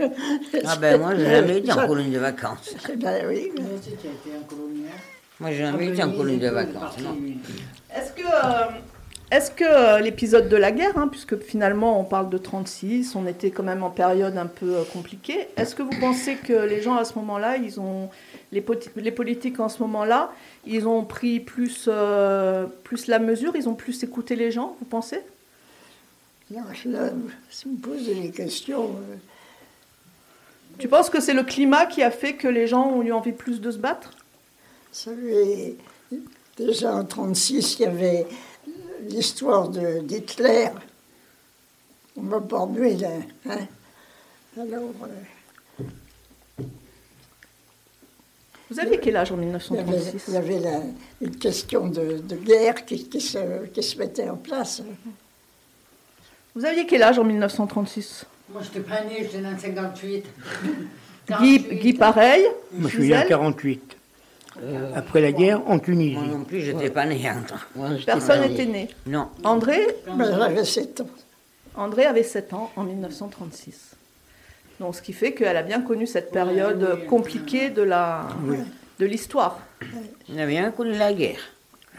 [0.66, 2.74] Ah ben moi, j'ai jamais été en colonie de vacances.
[2.96, 3.50] Ben oui.
[3.58, 4.84] Moi aussi, tu as été en colonie.
[5.40, 7.16] Moi, j'ai jamais été en colonie de vacances, non.
[7.96, 8.70] Est-ce que, euh,
[9.32, 13.26] est-ce que euh, l'épisode de la guerre, hein, puisque finalement on parle de 36, on
[13.26, 16.82] était quand même en période un peu euh, compliquée, est-ce que vous pensez que les
[16.82, 18.10] gens à ce moment-là, ils ont
[18.52, 18.60] les
[19.12, 20.30] politiques en ce moment-là,
[20.66, 24.87] ils ont pris plus, euh, plus la mesure, ils ont plus écouté les gens, vous
[24.87, 25.20] pensez?
[26.51, 27.11] Non, là,
[27.51, 29.16] si vous me posez des questions, euh,
[30.79, 33.33] Tu penses que c'est le climat qui a fait que les gens ont eu envie
[33.33, 34.11] plus de se battre?
[34.92, 35.77] Savez,
[36.57, 38.27] déjà en 36, il y avait
[39.09, 40.68] l'histoire de- d'Hitler.
[42.16, 42.66] On m'a pas.
[43.46, 43.66] Hein
[44.57, 45.07] Alors, euh,
[48.70, 49.56] Vous aviez quel âge en il y avait,
[49.90, 50.83] 1936 il y avait la-
[51.20, 54.83] une question de, de guerre qui, qui se, qui se mettait en place.
[56.54, 60.24] Vous aviez quel âge en 1936 Moi, je n'étais pas née, j'étais dans le 58.
[61.40, 63.96] Guy, Guy pareil Moi, je suis né en Gisèle 48.
[64.94, 66.14] Après la guerre, en Tunisie.
[66.16, 67.26] Moi non plus, j'étais pas né.
[67.26, 67.42] hein.
[67.76, 68.72] Moi, Personne n'était née.
[68.72, 68.88] né.
[69.06, 69.28] Non.
[69.44, 69.78] André
[70.16, 71.06] Mais j'avais 7 ans.
[71.76, 73.92] André avait 7 ans en 1936.
[74.81, 77.07] Donc, ce qui fait qu'elle a bien connu cette période oui, oui.
[77.07, 78.27] compliquée de la
[78.99, 79.61] de l'histoire.
[80.29, 81.40] Il a bien connu la guerre.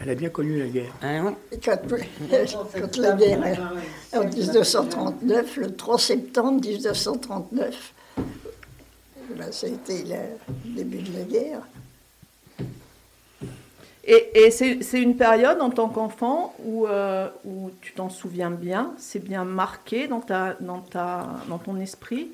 [0.00, 0.92] Elle a bien connu la guerre.
[1.02, 1.32] Hein, oui.
[1.52, 1.78] Et Quand,
[2.80, 3.72] quand la guerre,
[4.14, 7.94] en 1939, le 3 septembre 1939,
[9.36, 11.60] ben, ça a été le début de la guerre.
[14.04, 19.22] Et, c'est une période en tant qu'enfant où, euh, où tu t'en souviens bien, c'est
[19.22, 22.32] bien marqué dans, ta, dans, ta, dans ton esprit.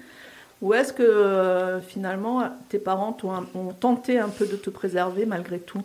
[0.60, 3.16] Ou est-ce que euh, finalement tes parents
[3.54, 5.82] ont tenté un peu de te préserver malgré tout?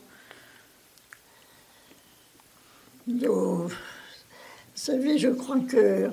[3.07, 3.69] Donc, vous
[4.75, 6.09] savez, je crois que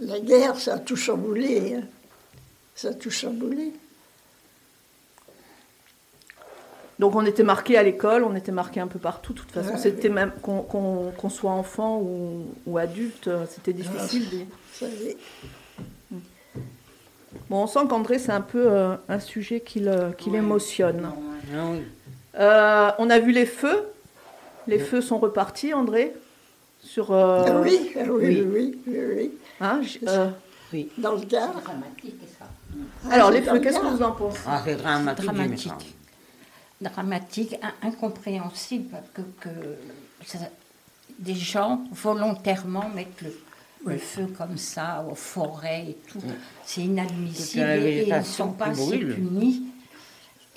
[0.00, 1.74] la guerre, ça a tout chamboulé.
[1.76, 1.82] hein.
[2.74, 3.72] Ça a tout chamboulé.
[6.98, 9.34] Donc on était marqué à l'école, on était marqué un peu partout.
[9.34, 10.14] De toute façon, Ouais, c'était oui.
[10.14, 14.28] même qu'on soit enfant ou, ou adulte, c'était difficile.
[14.30, 15.16] de- Vous savez,
[17.48, 21.08] Bon, on sent qu'André, c'est un peu euh, un sujet qui le- qui l'émotionne.
[21.54, 21.82] Ah oui.
[22.38, 23.86] Euh, on a vu les feux.
[24.66, 26.12] Les feux sont repartis, André.
[26.80, 27.12] Sur.
[27.12, 30.28] euh, Ah oui, ah oui, oui, oui, oui, hein, j- euh,
[30.98, 31.52] Dans le Gard.
[31.60, 32.46] Dramatique, ça.
[33.10, 34.38] alors, c'est les feux, le qu'est-ce que vous en pensez?
[34.46, 35.24] Ah, c'est dramatique.
[36.80, 37.60] Dramatique.
[37.82, 39.48] incompréhensible, parce que, que
[40.26, 40.38] ça-
[41.18, 43.32] des gens volontairement mettent le,
[43.86, 46.20] le feu comme ça aux forêts et tout.
[46.64, 49.62] C'est inadmissible et, ils ne sont pas assez punis.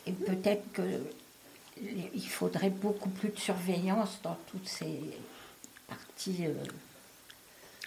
[0.08, 5.00] Et peut-être que les- il faudrait beaucoup plus de surveillance dans toutes ces
[5.88, 6.46] parties.
[6.46, 6.54] euh,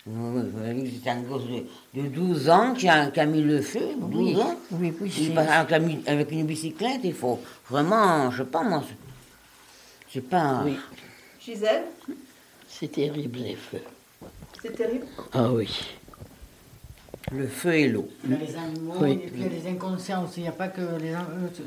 [0.07, 0.43] Oui,
[0.95, 1.45] C'était un gosse
[1.95, 3.95] de, de 12 ans qui a, qui a mis le feu.
[3.99, 4.57] 12 Oui, ans.
[4.73, 8.83] oui, oui, Il j'ai- passe avec, une bicyclette, il faut vraiment, je sais pas moi,
[8.89, 8.97] c'est-
[10.13, 10.63] c'est pas.
[10.65, 10.77] Oui,
[11.41, 11.85] Gisèle,
[12.69, 13.83] c'est terrible les feux.
[14.63, 15.07] C'est terrible.
[15.33, 15.69] Ah oui.
[17.31, 18.09] Le feu et l'eau.
[18.25, 19.13] Il y a les animaux, Oui.
[19.13, 20.41] et puis il y a les inconscients aussi.
[20.41, 21.19] Il n'y a pas que les, euh,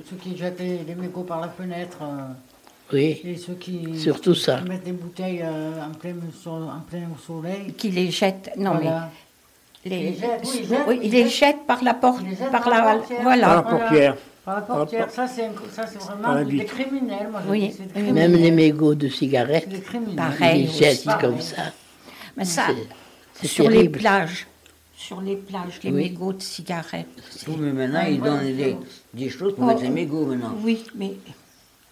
[0.09, 1.97] ceux- qui jettent les, les mégots par la fenêtre.
[2.03, 2.27] euh,
[2.93, 4.59] Oui, et ceux qui, Surtout qui- ça.
[4.61, 6.11] qui mettent des bouteilles euh, en, plein,
[6.45, 7.73] en plein soleil.
[7.73, 8.51] qui les jettent.
[8.57, 9.09] Non, Voilà.
[9.85, 11.65] mais les, Ils jettent, oui, ils jettent, oui, ils ils les jettent.
[11.65, 13.21] par la porte, les par par la, portière.
[13.23, 13.47] voilà.
[13.47, 14.17] Par la portière.
[14.43, 17.29] Par la portière, ça c'est vraiment des criminels.
[17.31, 17.91] Moi, je Oui, dis, c'est des oui.
[18.03, 18.29] criminels.
[18.31, 19.67] Même les mégots de cigarettes.
[20.15, 20.61] Pareil.
[20.61, 21.63] ils les jettent comme ça.
[22.37, 22.67] Mais ça,
[23.33, 24.47] C'est- sur les plages,
[24.97, 26.03] sur les plages, les Oui.
[26.09, 27.07] mégots de cigarettes.
[27.47, 28.77] Oui, mais maintenant, ils donnent des,
[29.13, 30.55] des choses pour Oh, mettre les mégots maintenant.
[30.63, 31.13] Oui, mais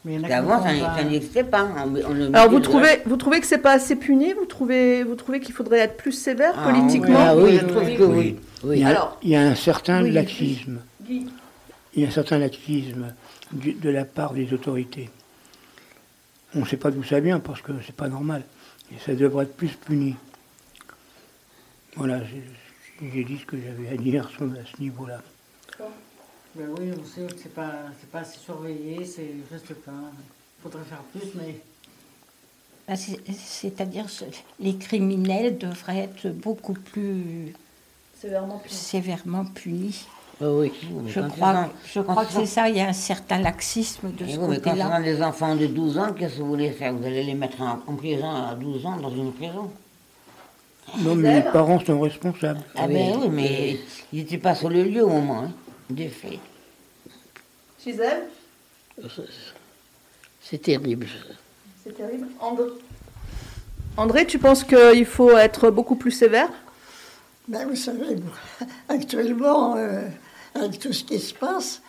[0.05, 1.63] Mais il y en a qui Avant, font ça, n'existait pas.
[1.77, 4.33] On, on le Alors, vous trouvez, vous trouvez que c'est pas assez puni?
[4.33, 7.17] Vous trouvez, vous trouvez qu'il faudrait être plus sévère Ah, politiquement?
[7.19, 8.35] Ah oui, je trouve que oui.
[8.65, 10.79] Il y a, Alors- il y a un certain Oui, laxisme.
[11.09, 11.27] Il
[11.95, 13.13] y a un certain laxisme
[13.53, 15.09] du- de la part des autorités.
[16.55, 18.43] on ne sait pas d'où ça vient parce que c'est pas normal.
[18.91, 20.15] Et ça devrait être plus puni.
[21.95, 22.21] Voilà,
[23.01, 25.21] j'ai dit ce que j'avais à dire sur- à ce niveau-là.
[26.55, 29.91] Ben oui, on sait que c'est pas, c'est pas assez surveillé, c'est, je sais pas.
[29.91, 31.55] Il faudrait faire plus, mais
[32.87, 34.25] Ben, c'est- C'est-à-dire que
[34.59, 37.53] les criminels devraient être beaucoup plus
[38.19, 38.73] Sévèrement punis.
[38.75, 40.05] sévèrement punis.
[40.41, 40.71] Ah oui.
[41.07, 44.33] Je crois, je crois que c'est ça, il y a un certain laxisme de Et
[44.33, 44.93] ce oui, mais quand on côté-là.
[44.95, 46.93] a des enfants de 12 ans, qu'est-ce que vous voulez faire?
[46.93, 49.71] Vous allez les mettre en, en prison à 12 ans dans une prison?
[50.99, 52.61] Non, mais les parents sont responsables.
[52.75, 53.79] Ah ben oui, mais
[54.11, 55.51] ils n'étaient pas sur le lieu au moment hein,
[55.89, 56.39] des faits.
[57.83, 58.23] Gisèle,
[60.41, 61.07] C'est terrible.
[61.83, 62.27] c'est terrible.
[62.39, 62.65] André,
[63.97, 66.49] André, tu penses qu'il faut être beaucoup plus sévère?
[67.47, 68.15] Ben, vous savez,
[68.89, 70.07] actuellement, euh,
[70.55, 71.81] avec tout ce qui se passe,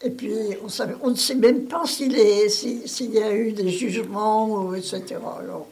[0.00, 0.32] et puis
[0.64, 2.14] on, savait- on ne sait même pas s'il
[2.50, 5.02] si- y a eu des jugements, etc.
[5.40, 5.66] Alors,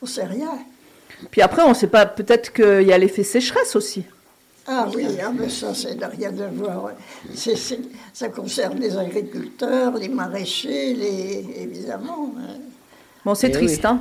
[0.00, 0.58] on ne sait rien.
[1.30, 4.04] Puis après, on ne sait pas, peut-être qu'il y a l'effet sécheresse aussi.
[4.70, 6.90] Ah oui, ah, mais ça, ça n'a rien à voir.
[7.34, 7.80] C'est- c'est-
[8.12, 12.32] ça concerne les agriculteurs, les maraîchers, les, évidemment.
[13.24, 13.84] Bon, c'est Eh triste.
[13.84, 13.90] oui.
[13.90, 14.00] hein.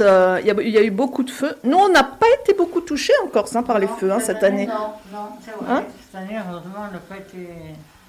[0.00, 1.54] Euh, Il y, a- il y a eu beaucoup de feux.
[1.64, 4.42] Nous, on n'a pas été beaucoup touchés en Corse hein, par les feux hein, cette
[4.42, 4.66] année.
[4.66, 5.72] Non, non, c'est vrai.
[5.72, 7.48] Hein cette année, heureusement, on n'a pas été.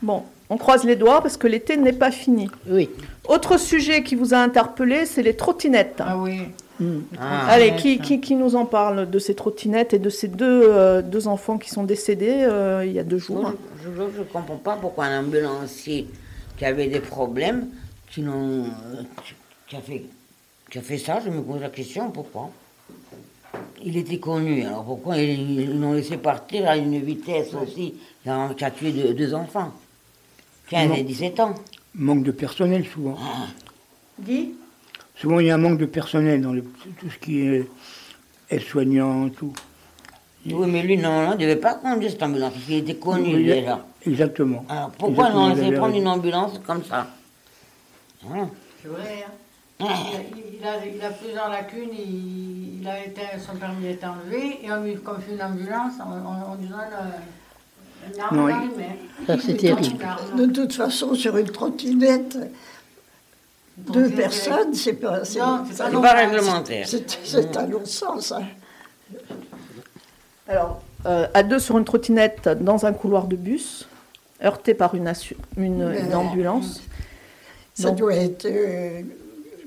[0.01, 2.49] Bon, on croise les doigts parce que l'été n'est pas fini.
[2.67, 2.89] Oui.
[3.27, 5.99] Autre sujet qui vous a interpellé, c'est les trottinettes.
[5.99, 6.41] Ah oui.
[7.19, 7.47] Ah.
[7.47, 11.01] Allez, qui, qui, qui nous en parle de ces trottinettes et de ces deux, euh,
[11.01, 14.57] deux enfants qui sont décédés euh, il y a deux jours Moi, je ne comprends
[14.57, 16.07] pas pourquoi un ambulancier
[16.57, 17.67] qui avait des problèmes,
[18.09, 18.63] qui, euh,
[19.67, 20.03] qui, a fait,
[20.71, 22.49] qui a fait ça, je me pose la question, pourquoi?
[23.83, 28.49] Il était connu, alors pourquoi ils, l'ont laissé partir à une vitesse aussi qui a,
[28.55, 29.71] qui a tué deux, deux enfants
[30.71, 31.03] 15 et Non.
[31.03, 31.55] 17 ans.
[31.95, 33.17] Manque de personnel souvent.
[34.19, 34.55] Guy
[35.15, 37.67] Souvent, il y a un manque de personnel dans tout ce qui est
[38.49, 39.53] aide-soignant, tout.
[40.45, 42.95] Oui, mais lui, non, non, il ne devait pas conduire cette ambulance, parce qu'il était
[42.95, 43.85] connu Oui, déjà.
[44.07, 44.65] Exactement.
[44.69, 47.07] Alors pourquoi Exactement, on avez prendre une ambulance comme ça?
[48.27, 48.49] Hein?
[48.81, 49.31] C'est vrai, hein.
[49.79, 54.03] Il, a, il, a, il a plusieurs lacunes, il, il a été, son permis est
[54.03, 57.17] enlevé, et on lui confie une ambulance, on, on, on lui donne euh,
[58.31, 58.69] mains.
[59.27, 60.05] Ça, c'est Il terrible.
[60.35, 62.37] De toute façon, sur une trottinette,
[63.77, 65.23] deux c'est- personnes, c'est pas.
[65.25, 65.39] c'est-
[65.71, 66.87] c'est pas C'est réglementaire.
[66.87, 68.31] c'est- C'est un long sens.
[68.31, 68.43] hein.
[70.47, 73.87] Alors, euh, à deux sur une trottinette dans un couloir de bus,
[74.43, 75.07] heurté par une,
[76.13, 76.81] ambulance.
[77.73, 79.01] Ça Donc- doit être euh,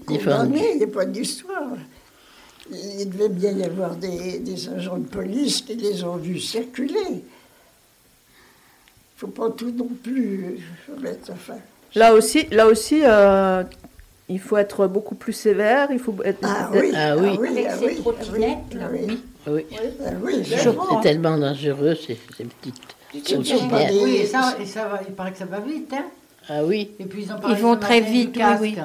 [0.07, 1.73] condamné, il n'y a pas d'histoire.
[2.71, 7.25] Il devait bien y avoir des, des agents de police qui les ont vus circuler.
[9.25, 10.59] Faut pas tout non plus
[11.01, 11.33] mettre.
[11.95, 13.63] Là aussi, là aussi euh,
[14.29, 15.89] il faut être beaucoup plus sévère.
[15.91, 17.39] Il faut être, Ah oui, Ah oui.
[17.57, 18.89] Avec ah trottinettes, ah là,
[19.47, 20.11] ah.
[20.45, 22.75] C'est tellement dangereux, ces, ces petites
[23.13, 23.71] C'est trottinettes.
[23.71, 26.05] pas des- Oui, et ça, et ça va, il paraît que ça va vite, hein.
[26.51, 26.91] Ah oui.
[26.99, 28.77] Et puis ils ont Ils vont très vite, oui.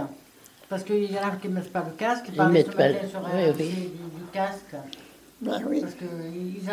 [0.69, 2.93] Parce qu'il y en a qui ne mettent pas le casque, ils mettent pas le-
[3.09, 3.67] sur oui, un oui.
[3.67, 4.75] du, du casque.
[5.41, 5.81] Ben oui.
[5.81, 6.69] Parce qu'ils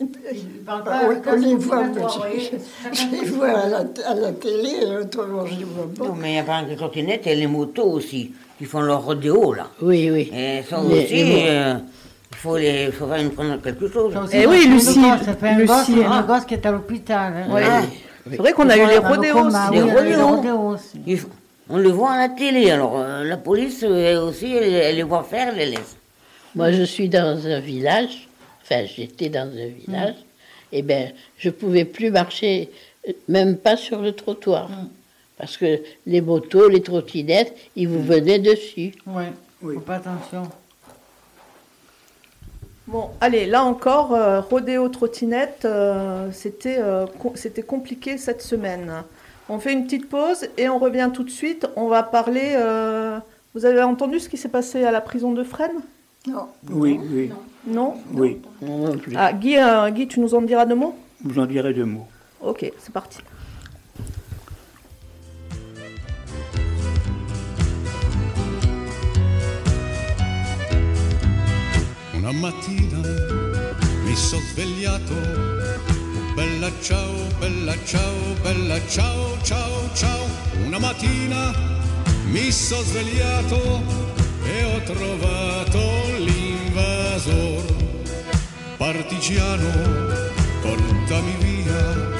[0.00, 0.04] Et
[0.66, 0.82] pas.
[1.28, 1.84] on, les voit,
[2.34, 2.56] je,
[2.92, 6.18] je les vois à la, à la télé, autrement je ne les vois Non, pas.
[6.20, 9.04] mais il y a pas que les trottinettes et les motos aussi, qui font leur
[9.04, 9.68] rodéo là.
[9.80, 10.32] Oui, oui.
[10.34, 11.74] Et ça Les- aussi, les euh,
[12.32, 14.16] il faut, les, faut faire une, prendre quelque chose.
[14.16, 16.10] Aussi, Eh ça oui, fait Lucie, Ça fait un Lucie, gosse, hein.
[16.10, 17.32] un gosse qui est à l'hôpital.
[17.48, 17.52] hein.
[17.54, 17.62] Ouais.
[17.64, 17.82] Ah,
[18.28, 20.76] C'est vrai qu'on a eu les rodéos ah Les oui, les rodéos.
[21.70, 25.02] on le voit à la télé, alors euh, la police euh, aussi, elle, elle les
[25.04, 25.96] voit faire, elle les laisse.
[26.56, 28.28] Moi, je suis dans un village,
[28.72, 30.14] enfin, j'étais dans un village,
[30.72, 32.70] et bien, je ne pouvais plus marcher,
[33.08, 34.70] euh, même pas sur le trottoir.
[35.38, 38.92] Parce que les motos, les trottinettes, ils vous venaient dessus.
[39.06, 39.74] Ouais, Oui.
[39.74, 40.42] faut pas attention.
[42.86, 48.92] Bon, allez, là encore, euh, rodéo trottinette, euh, c'était euh, co- c'était compliqué cette semaine.
[49.48, 51.66] On fait une petite pause et on revient tout de suite.
[51.76, 52.52] On va parler.
[52.56, 53.18] euh,
[53.54, 55.80] vous avez entendu ce qui s'est passé à la prison de Fresnes?
[56.26, 56.46] Non.
[56.70, 57.30] Oui, oui,
[57.66, 58.40] Non oui.
[58.60, 59.12] Non, non plus.
[59.16, 60.94] Ah, Guy, euh, Guy, tu nous en diras deux mots?
[61.24, 62.06] Vous en direz deux mots.
[62.40, 63.18] Ok, c'est parti.
[72.14, 73.00] Una mattina
[74.04, 75.14] mi sono svegliato,
[76.34, 80.26] bella ciao, bella ciao, bella ciao, ciao, ciao.
[80.64, 81.52] Una mattina
[82.26, 83.80] mi sono svegliato
[84.44, 86.01] e ho trovato.
[88.82, 89.70] Partigiano,
[90.60, 92.10] portami via.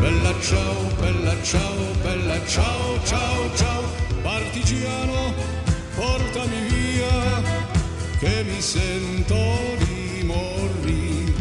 [0.00, 3.82] Bella ciao, bella ciao, bella ciao, ciao, ciao.
[4.22, 5.34] partigiano,
[5.94, 7.42] portami via,
[8.18, 9.36] che mi sento
[9.84, 11.34] di morire.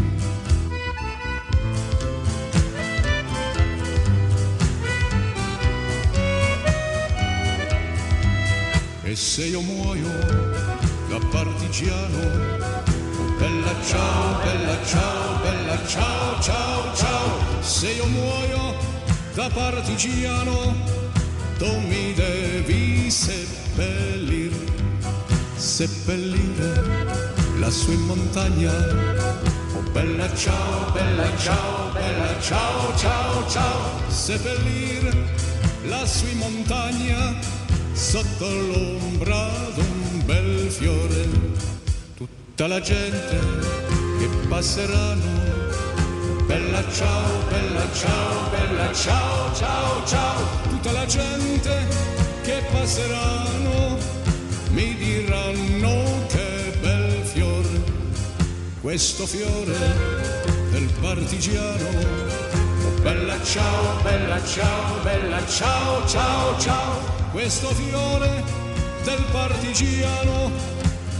[9.03, 10.11] E se io muoio
[11.07, 12.82] da partigiano,
[13.43, 17.29] bella ciao, bella ciao, bella ciao, ciao, ciao,
[17.59, 18.73] se io muoio
[19.33, 20.73] da partigiano,
[21.57, 24.53] tu mi devi seppellir,
[25.57, 26.71] seppellire
[27.59, 28.71] lassù in montagna.
[29.75, 35.03] Oh bella ciao, bella ciao, bella ciao, ciao, ciao, seppellir
[35.87, 37.35] lassù in montagna
[37.91, 41.52] sotto l'ombra d'un bel fiore,
[42.55, 43.39] tutta la gente
[44.19, 45.41] che passeranno.
[46.45, 51.87] Bella ciao, bella ciao, bella ciao, ciao, ciao, tutta la gente
[52.43, 53.97] che passeranno
[54.69, 57.83] mi diranno che bel fiore,
[58.81, 59.75] questo fiore
[60.69, 62.31] del partigiano.
[63.01, 68.43] Bella ciao, bella ciao, bella ciao, ciao, ciao questo fiore
[69.03, 70.72] del partigiano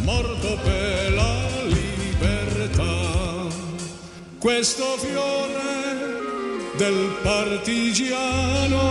[0.03, 2.83] morto per la libertà.
[4.37, 6.21] Questo fiore
[6.77, 8.81] del partigiano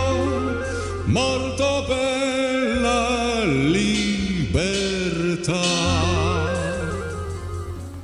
[1.05, 3.91] morto per la libertà.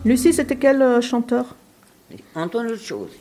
[0.03, 1.45] Lucie, c'était quel euh, chanteur?
[2.35, 3.11] Antoine autre chose.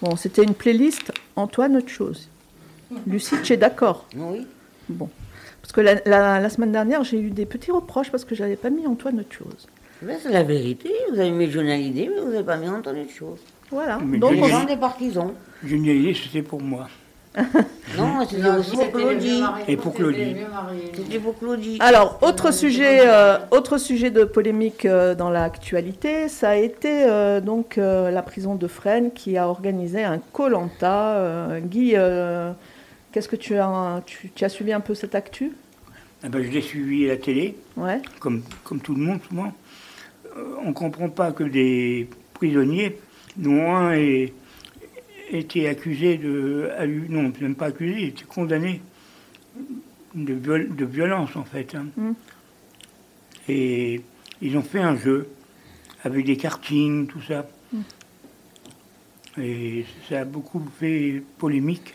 [0.00, 2.28] Bon, c'était une playlist Antoine autre chose.
[3.06, 4.06] Lucie, tu es d'accord?
[4.16, 4.46] Oui.
[4.88, 5.08] Bon.
[5.62, 8.56] Parce que la, la- la semaine dernière, j'ai eu des petits reproches parce que j'avais
[8.56, 9.66] pas mis Antoine autre chose.
[10.02, 10.90] Mais c'est la vérité.
[11.12, 13.38] Vous avez mis Hallyday, mais vous n'avez pas mis Antoine autre chose.
[13.70, 13.98] Voilà.
[14.04, 15.32] Mais Donc, on- gens des partisans.
[15.64, 16.88] Hallyday, c'était pour moi.
[17.96, 19.42] Non, c'était aussi pour Claudie.
[19.68, 20.36] Et pour Claudie.
[20.94, 21.76] C'était pour Claudie.
[21.80, 27.40] Alors, autre sujet, euh, autre sujet de polémique euh, dans l'actualité, ça a été euh,
[27.40, 31.58] donc euh, la prison de Fresnes qui a organisé un Colanta.
[31.60, 32.52] Guy, euh,
[33.12, 35.52] qu'est-ce que tu as, tu, tu as suivi un peu cette actu?
[36.22, 38.00] Ah ben, je l'ai suivi à la télé, Ouais.
[38.20, 39.52] comme, comme tout le monde souvent.
[40.36, 42.98] Euh, on ne comprend pas que des prisonniers,
[43.36, 44.32] dont un est-
[45.30, 46.70] était accusé de...
[47.08, 48.80] Non, même pas accusé, il était condamné
[50.14, 51.74] de, viol- de violence en fait.
[51.74, 51.86] hein.
[51.96, 52.12] Mm.
[53.48, 54.00] Et
[54.40, 55.28] ils ont fait un jeu
[56.04, 57.46] avec des kartings, tout ça.
[59.40, 61.94] Et ça a beaucoup fait polémique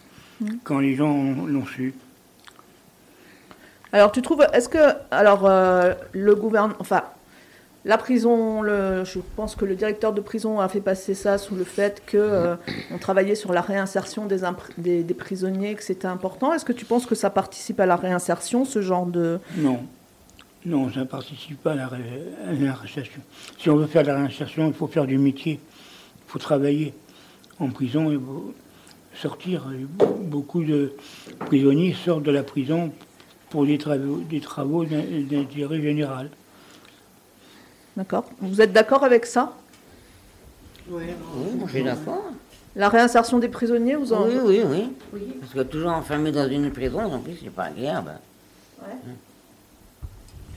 [0.63, 1.93] quand les gens l'ont su.
[3.91, 4.77] Alors, tu trouves, est-ce que,
[5.11, 7.03] alors, euh, le gouvernement, enfin,
[7.85, 11.55] la prison, le, je pense que le directeur de prison a fait passer ça sous
[11.55, 12.55] le fait que euh,
[12.91, 14.39] on travaillait sur la réinsertion des,
[14.77, 16.53] des, des prisonniers, que c'était important.
[16.53, 19.39] Est-ce que tu penses que ça participe à la réinsertion, ce genre de...
[19.55, 19.79] Non.
[20.65, 22.01] Non, ça ne participe pas à la, ré-
[22.45, 23.21] à la réinsertion.
[23.57, 25.61] Si on veut faire de la réinsertion, il faut faire du métier.
[25.63, 26.93] Il faut travailler.
[27.59, 28.11] En prison,
[29.21, 29.65] sortir.
[29.73, 29.85] Et
[30.23, 30.93] Beaucoup de
[31.39, 32.91] prisonniers sortent de la prison
[33.49, 36.29] pour des travaux, des travaux d'in- d'intérêt général.
[37.95, 39.53] D'accord Vous êtes d'accord avec ça?
[40.89, 41.03] Oui,
[41.57, 42.23] moi, je suis d'accord.
[42.75, 44.27] La réinsertion des prisonniers, vous en...
[44.27, 44.61] Oui, oui,
[45.13, 48.11] oui, Parce que toujours enfermé dans une prison, en plus, c'est pas agréable.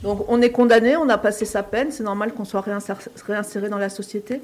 [0.03, 3.69] Donc, on est condamné, on a passé sa peine, c'est normal qu'on soit réinsér- réinséré
[3.69, 4.41] dans la société?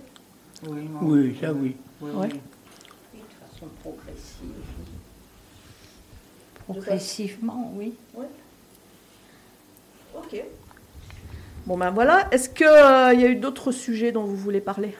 [0.66, 0.98] Oui, non.
[1.02, 1.76] Oui, ça oui.
[2.00, 2.28] Oui, Ouais.
[2.32, 2.40] oui.
[3.14, 3.20] De
[3.52, 3.66] façon.
[6.68, 7.94] Progressivement, oui.
[10.16, 10.42] Ok.
[11.66, 14.94] Bon ben voilà, est-ce qu'il y a eu d'autres sujets dont vous voulez parler?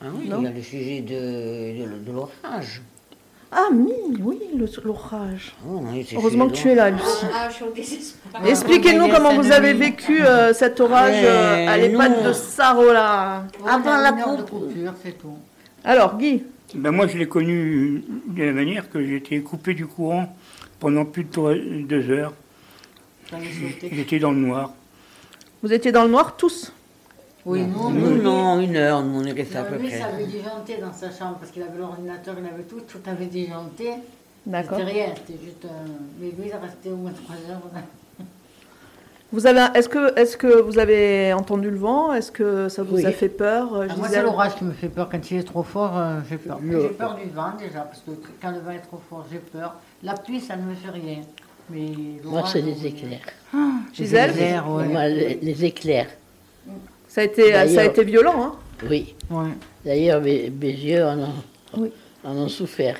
[0.00, 2.82] Ah oui, il y a le sujet de, de, de l'orage.
[3.56, 4.40] Ah oui, oui,
[4.84, 5.54] l'orage.
[5.64, 7.26] Oh, oui, Heureusement que tu es là, Lucie.
[7.32, 8.44] Ah, au désespoir.
[8.44, 13.44] Expliquez-nous comment vous avez vécu euh, cet orage euh, Mais à l'EHPAD de Sarola.
[13.64, 15.38] Ah, On ben, a la tout.
[15.84, 16.42] Alors, Guy,
[16.74, 20.34] Ben moi, je l'ai connu de la manière que j'étais coupé du courant
[20.78, 22.32] pendant plus de trois- deux heures.
[23.90, 24.72] J'étais dans le noir.
[25.62, 26.72] vous étiez dans le noir tous?
[27.46, 29.98] Oui, nous, Nous, lui, non, une heure, nous, on est resté à peu lui, près.
[29.98, 33.26] ça avait disjoncté dans sa chambre parce qu'il avait l'ordinateur, il avait tout, tout avait
[33.26, 33.90] disjoncté.
[34.46, 34.78] D'accord.
[34.78, 35.64] C'était rien, c'était juste.
[35.66, 35.68] euh,
[36.20, 37.60] Mais lui, il est resté au moins trois heures.
[39.34, 42.12] Vous avez, est-ce que, est-ce que vous avez entendu le vent?
[42.12, 43.04] Est-ce que ça vous Oui.
[43.04, 43.74] a fait peur?
[43.74, 45.08] Euh, Ah, moi, c'est l'orage qui me fait peur.
[45.10, 46.58] Quand il est trop fort, euh, j'ai peur.
[46.62, 49.38] Le- J'ai peur du vent déjà, parce que quand le vent est trop fort, j'ai
[49.38, 49.74] peur.
[50.04, 51.22] La pluie, ça ne me fait rien.
[51.68, 51.90] Mais
[52.22, 52.74] Moi, c'est oui.
[52.80, 53.26] les éclairs.
[53.92, 54.30] Gisèle?
[54.30, 54.86] Les éclairs, ouais.
[54.86, 56.10] Moi, les, les éclairs,
[57.08, 58.52] Ça a été, ça a D'ailleurs- été violent, hein?
[58.88, 59.16] Oui.
[59.30, 59.50] Ouais.
[59.84, 61.34] D'ailleurs, mes, mes yeux en ont,
[61.76, 61.90] Oui.
[62.24, 62.98] en ont souffert.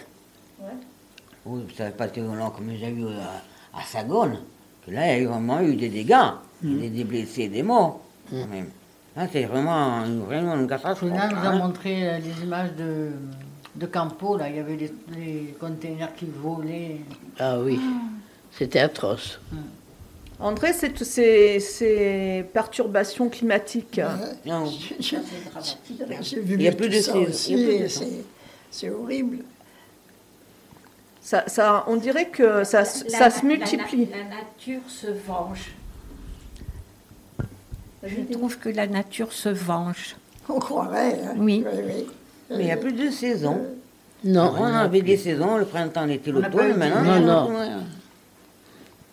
[1.47, 4.41] Oui, ça n'a pas été violent comme j'ai eu à, à Sagone, que
[4.89, 6.15] là, il y a eu vraiment eu des dégâts,
[6.63, 8.71] des, des blessés, des morts, quand même.
[9.17, 11.11] Là, c'est vraiment, une- vraiment une catastrophe.
[11.11, 11.59] Julien nous a hein.
[11.59, 13.11] montré euh, les images de,
[13.77, 16.97] de Campo, là, il y avait les, les containers qui volaient.
[17.39, 17.79] Ah oui,
[18.51, 19.39] c'était atroce.
[20.41, 24.01] André, c'est- ces, ces perturbations climatiques,
[24.45, 24.65] Non.
[24.67, 27.89] Vu Il y a plus de ça saison, aussi, il y a plus de et
[27.89, 28.07] saison.
[28.11, 28.25] c'est-
[28.71, 29.39] c'est horrible.
[31.25, 34.07] Ça, ça- on dirait que ça, La- ça la- se la- multiplie.
[34.11, 35.73] La, nature se venge.
[38.07, 40.17] Je trouve que la nature se venge.
[40.49, 41.19] On croirait.
[41.25, 41.35] hein.
[41.39, 41.65] Oui.
[41.67, 42.07] oui.
[42.51, 43.59] Mais il n'y a plus de saison.
[44.23, 47.03] Non, on avait des saisons, le printemps, l'été, l'automne, maintenant.
[47.21, 47.83] Non, non.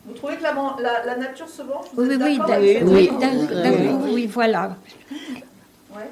[0.05, 1.86] Vous trouvez que la, la- la nature se venge?
[1.93, 4.76] Vous Oui, oui, oui, d'un- oui, voilà.
[5.95, 6.09] Ouais.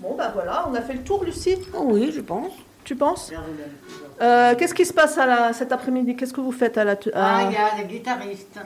[0.00, 1.56] Bon, ben voilà, on a fait le tour, Lucie.
[1.76, 2.52] Oh oui, je pense.
[2.84, 3.32] Tu penses
[4.20, 6.16] Euh, Qu'est-ce qui se passe à la, cet après-midi?
[6.16, 6.92] Qu'est-ce que vous faites à la...
[6.92, 8.58] à- Ah, il y a des guitaristes.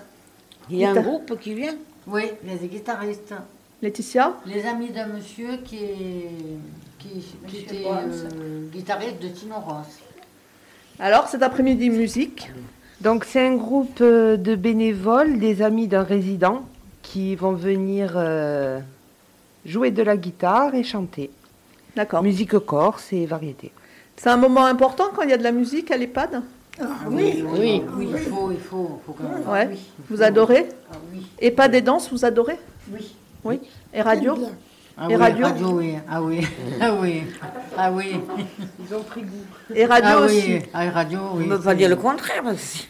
[0.70, 1.74] Il y a un groupe qui vient?
[2.06, 3.34] Oui, il y a des guitaristes.
[3.82, 4.34] Laetitia?
[4.46, 6.30] Les amis d'un monsieur qui, est,
[6.98, 9.98] qui, qui était euh, guitariste de Tino Ross.
[10.98, 12.50] Alors, cet après-midi, musique.
[13.02, 16.66] Donc c'est un groupe euh, de bénévoles, des amis d'un résident,
[17.02, 18.80] qui vont venir euh,
[19.66, 21.30] jouer de la guitare et chanter.
[21.94, 22.22] D'accord.
[22.22, 23.72] Musique corse et variété.
[24.16, 26.42] C'est un moment important quand il y a de la musique à l'EHPAD
[27.08, 27.82] Oui, oui.
[27.94, 29.48] Oui, il faut, il faut, faut quand même.
[29.48, 29.68] Ouais.
[29.72, 30.68] Oui, il Vous adorez?
[30.90, 32.58] Ah oui, EHPAD et danse, vous adorez?
[32.92, 33.14] Oui.
[33.44, 33.60] Oui.
[33.92, 34.36] Et radio?
[34.98, 35.46] Ah Et oui, radio?
[35.74, 35.94] oui.
[36.08, 36.40] Ah oui,
[36.80, 37.22] ah oui,
[37.76, 38.16] ah oui.
[39.74, 41.46] Et radio ah aussi oui, ah, radio, On oui.
[41.46, 42.88] ne peut pas dire le contraire aussi.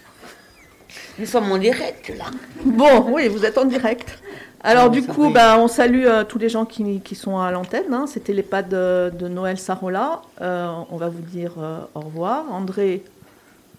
[1.19, 2.27] Nous sommes en direct là.
[2.65, 4.19] Bon, oui, vous êtes en direct.
[4.63, 7.93] Alors du coup, bah, on salue euh, tous les gens qui, qui sont à l'antenne.
[7.93, 8.07] hein.
[8.07, 10.23] C'était l'EHPAD de, de Noël Sarola.
[10.41, 12.51] Euh, on va vous dire euh, au revoir.
[12.51, 13.05] André,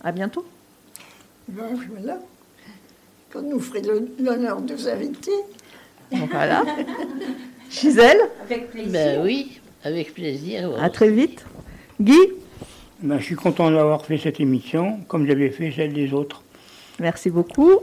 [0.03, 0.45] à bientôt.
[1.49, 1.63] Ben,
[1.97, 2.19] voilà.
[3.32, 3.82] Quand nous ferez
[4.19, 5.32] l'honneur de vous inviter.
[6.32, 6.63] Voilà.
[7.69, 8.91] Gisèle, Avec plaisir.
[8.93, 10.71] Ben oui, avec plaisir.
[10.82, 11.45] à très vite.
[11.99, 12.17] Guy,
[13.01, 16.43] Ben, je suis content d'avoir fait cette émission, comme j'avais fait celle des autres.
[16.99, 17.80] merci beaucoup.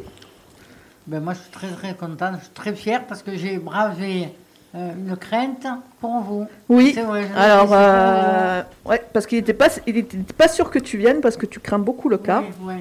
[1.07, 4.31] Ben, moi, je suis très, très contente, je suis très fière parce que j'ai bravé
[4.75, 5.67] euh, une crainte
[6.01, 6.47] pour vous.
[6.69, 6.93] Oui.
[6.95, 10.71] C'est vrai, je Alors, c'est euh, ouais, parce qu'il n'était pas, il était pas sûr
[10.71, 12.43] que tu viennes parce que tu crains beaucoup le cas.
[12.63, 12.75] Oui,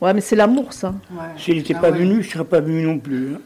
[0.00, 0.90] Ouais, mais c'est l'amour, ça.
[1.10, 1.24] ouais, ouais.
[1.38, 1.98] S'il n'était Ah pas ouais.
[1.98, 3.34] venu, je ne serais pas venu non plus.
[3.34, 3.40] hein.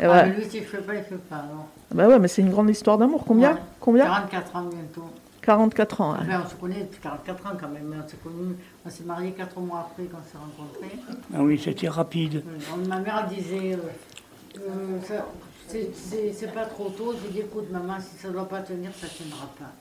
[0.00, 0.26] Et Ah, ouais.
[0.28, 1.36] mais lui, s'il ne fait pas, il ne fait pas.
[1.36, 1.66] alors.
[1.94, 3.24] Bah ouais, mais c'est une grande histoire d'amour.
[3.26, 3.52] Combien?
[3.52, 3.58] Ouais.
[3.80, 4.04] Combien?
[4.04, 5.08] 44 ans bientôt.
[5.40, 6.12] 44 ans.
[6.12, 6.18] ouais.
[6.28, 7.84] Enfin, on se connaît depuis 44 ans quand même.
[7.88, 8.56] mais On s'est connus,
[8.86, 10.96] on s'est mariés 4 mois après qu'on s'est rencontrés.
[11.34, 12.42] Ah oui, c'était rapide.
[12.46, 14.98] Euh, Ma mère disait, euh, euh,
[15.68, 17.14] c'est- pas trop tôt.
[17.22, 19.72] J'ai dit, écoute maman, si ça ne doit pas tenir, ça ne tiendra pas.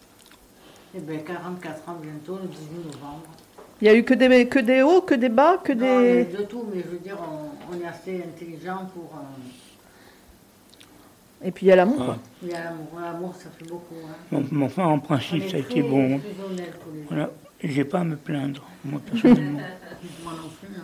[0.96, 3.24] Et bien 44 ans bientôt, le 18 novembre.
[3.82, 6.24] Il y a eu que des, que des hauts, que des bas, que Non, des...
[6.26, 9.12] de tout, mais je veux dire, on, on est assez intelligent pour...
[9.16, 9.38] euh,
[11.48, 12.02] Et puis il y a l'amour.
[12.12, 12.18] Ah.
[12.42, 13.96] il y a l'amour, l'amour ça fait beaucoup.
[14.08, 14.16] Hein.
[14.32, 16.22] Bon, mais enfin, en principe, ça a été bon.
[17.10, 17.30] Voilà.
[17.64, 19.60] J'ai pas à me plaindre, moi personnellement.
[20.24, 20.76] Moi non plus.
[20.78, 20.84] hein.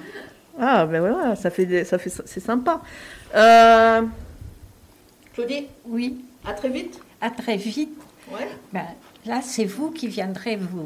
[0.61, 2.81] Ah, ben voilà, ça fait, des- ça fait, c'est sympa.
[3.35, 4.01] Euh...
[5.33, 6.99] Claudie, Oui, à très vite.
[7.21, 7.97] à très vite.
[8.31, 8.47] Ouais.
[8.71, 8.85] Ben,
[9.25, 10.85] là, c'est vous qui viendrez vous.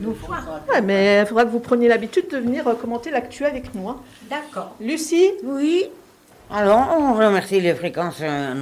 [0.00, 0.60] Il Nous voir.
[0.68, 3.88] Ouais, mais il faudra que vous preniez l'habitude de venir euh, commenter l'actu avec nous.
[3.88, 4.00] hein.
[4.30, 4.74] D'accord.
[4.80, 5.84] Lucie Oui.
[6.50, 8.54] Alors, on remercie les fréquences euh,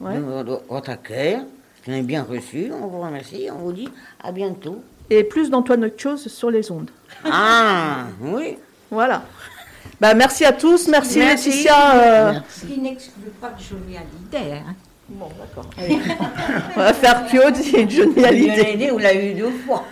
[0.00, 0.14] Ouais.
[0.14, 1.38] de, vo- de votre accueil.
[1.86, 2.70] On est bien reçu.
[2.72, 3.48] On vous remercie.
[3.50, 3.88] On vous dit
[4.22, 4.82] à bientôt.
[5.10, 6.90] Et plus d'Antoine autre chose sur les ondes.
[7.24, 8.58] Ah, oui.
[8.90, 9.22] Voilà.
[10.00, 10.86] Bah, merci à tous.
[10.88, 11.48] Merci, Merci.
[11.50, 11.94] Laetitia.
[11.96, 14.58] euh, Ce qui n'exclut pas que Johnny Hallyday.
[14.58, 14.74] Hein.
[15.08, 15.70] Bon, d'accord.
[16.76, 18.60] On va faire Claude et Johnny Hallyday.
[18.60, 19.84] Hallyday, on l'a eu deux fois.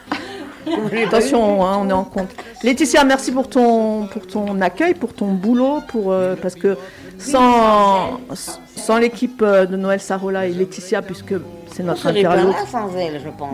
[1.07, 2.31] Attention, hein, on est en compte.
[2.63, 6.77] Laetitia, merci pour ton, pour ton accueil, pour ton boulot, pour, euh, parce que
[7.19, 11.35] sans, sans l'équipe euh, de Noël Sarola et Laetitia, puisque
[11.73, 12.53] c'est notre, interlo-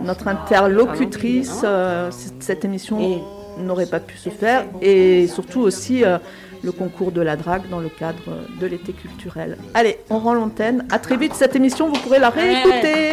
[0.03, 2.09] notre interlocutrice, euh,
[2.39, 3.21] cette émission
[3.59, 6.17] n'aurait pas pu se faire, et surtout aussi euh,
[6.63, 8.23] le concours de la drague dans le cadre
[8.59, 9.57] de l'été culturel.
[9.73, 10.85] Allez, on rend l'antenne.
[10.91, 13.11] À très vite, cette émission, vous pourrez la réécouter.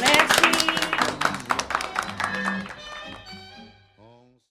[0.00, 0.49] Merci.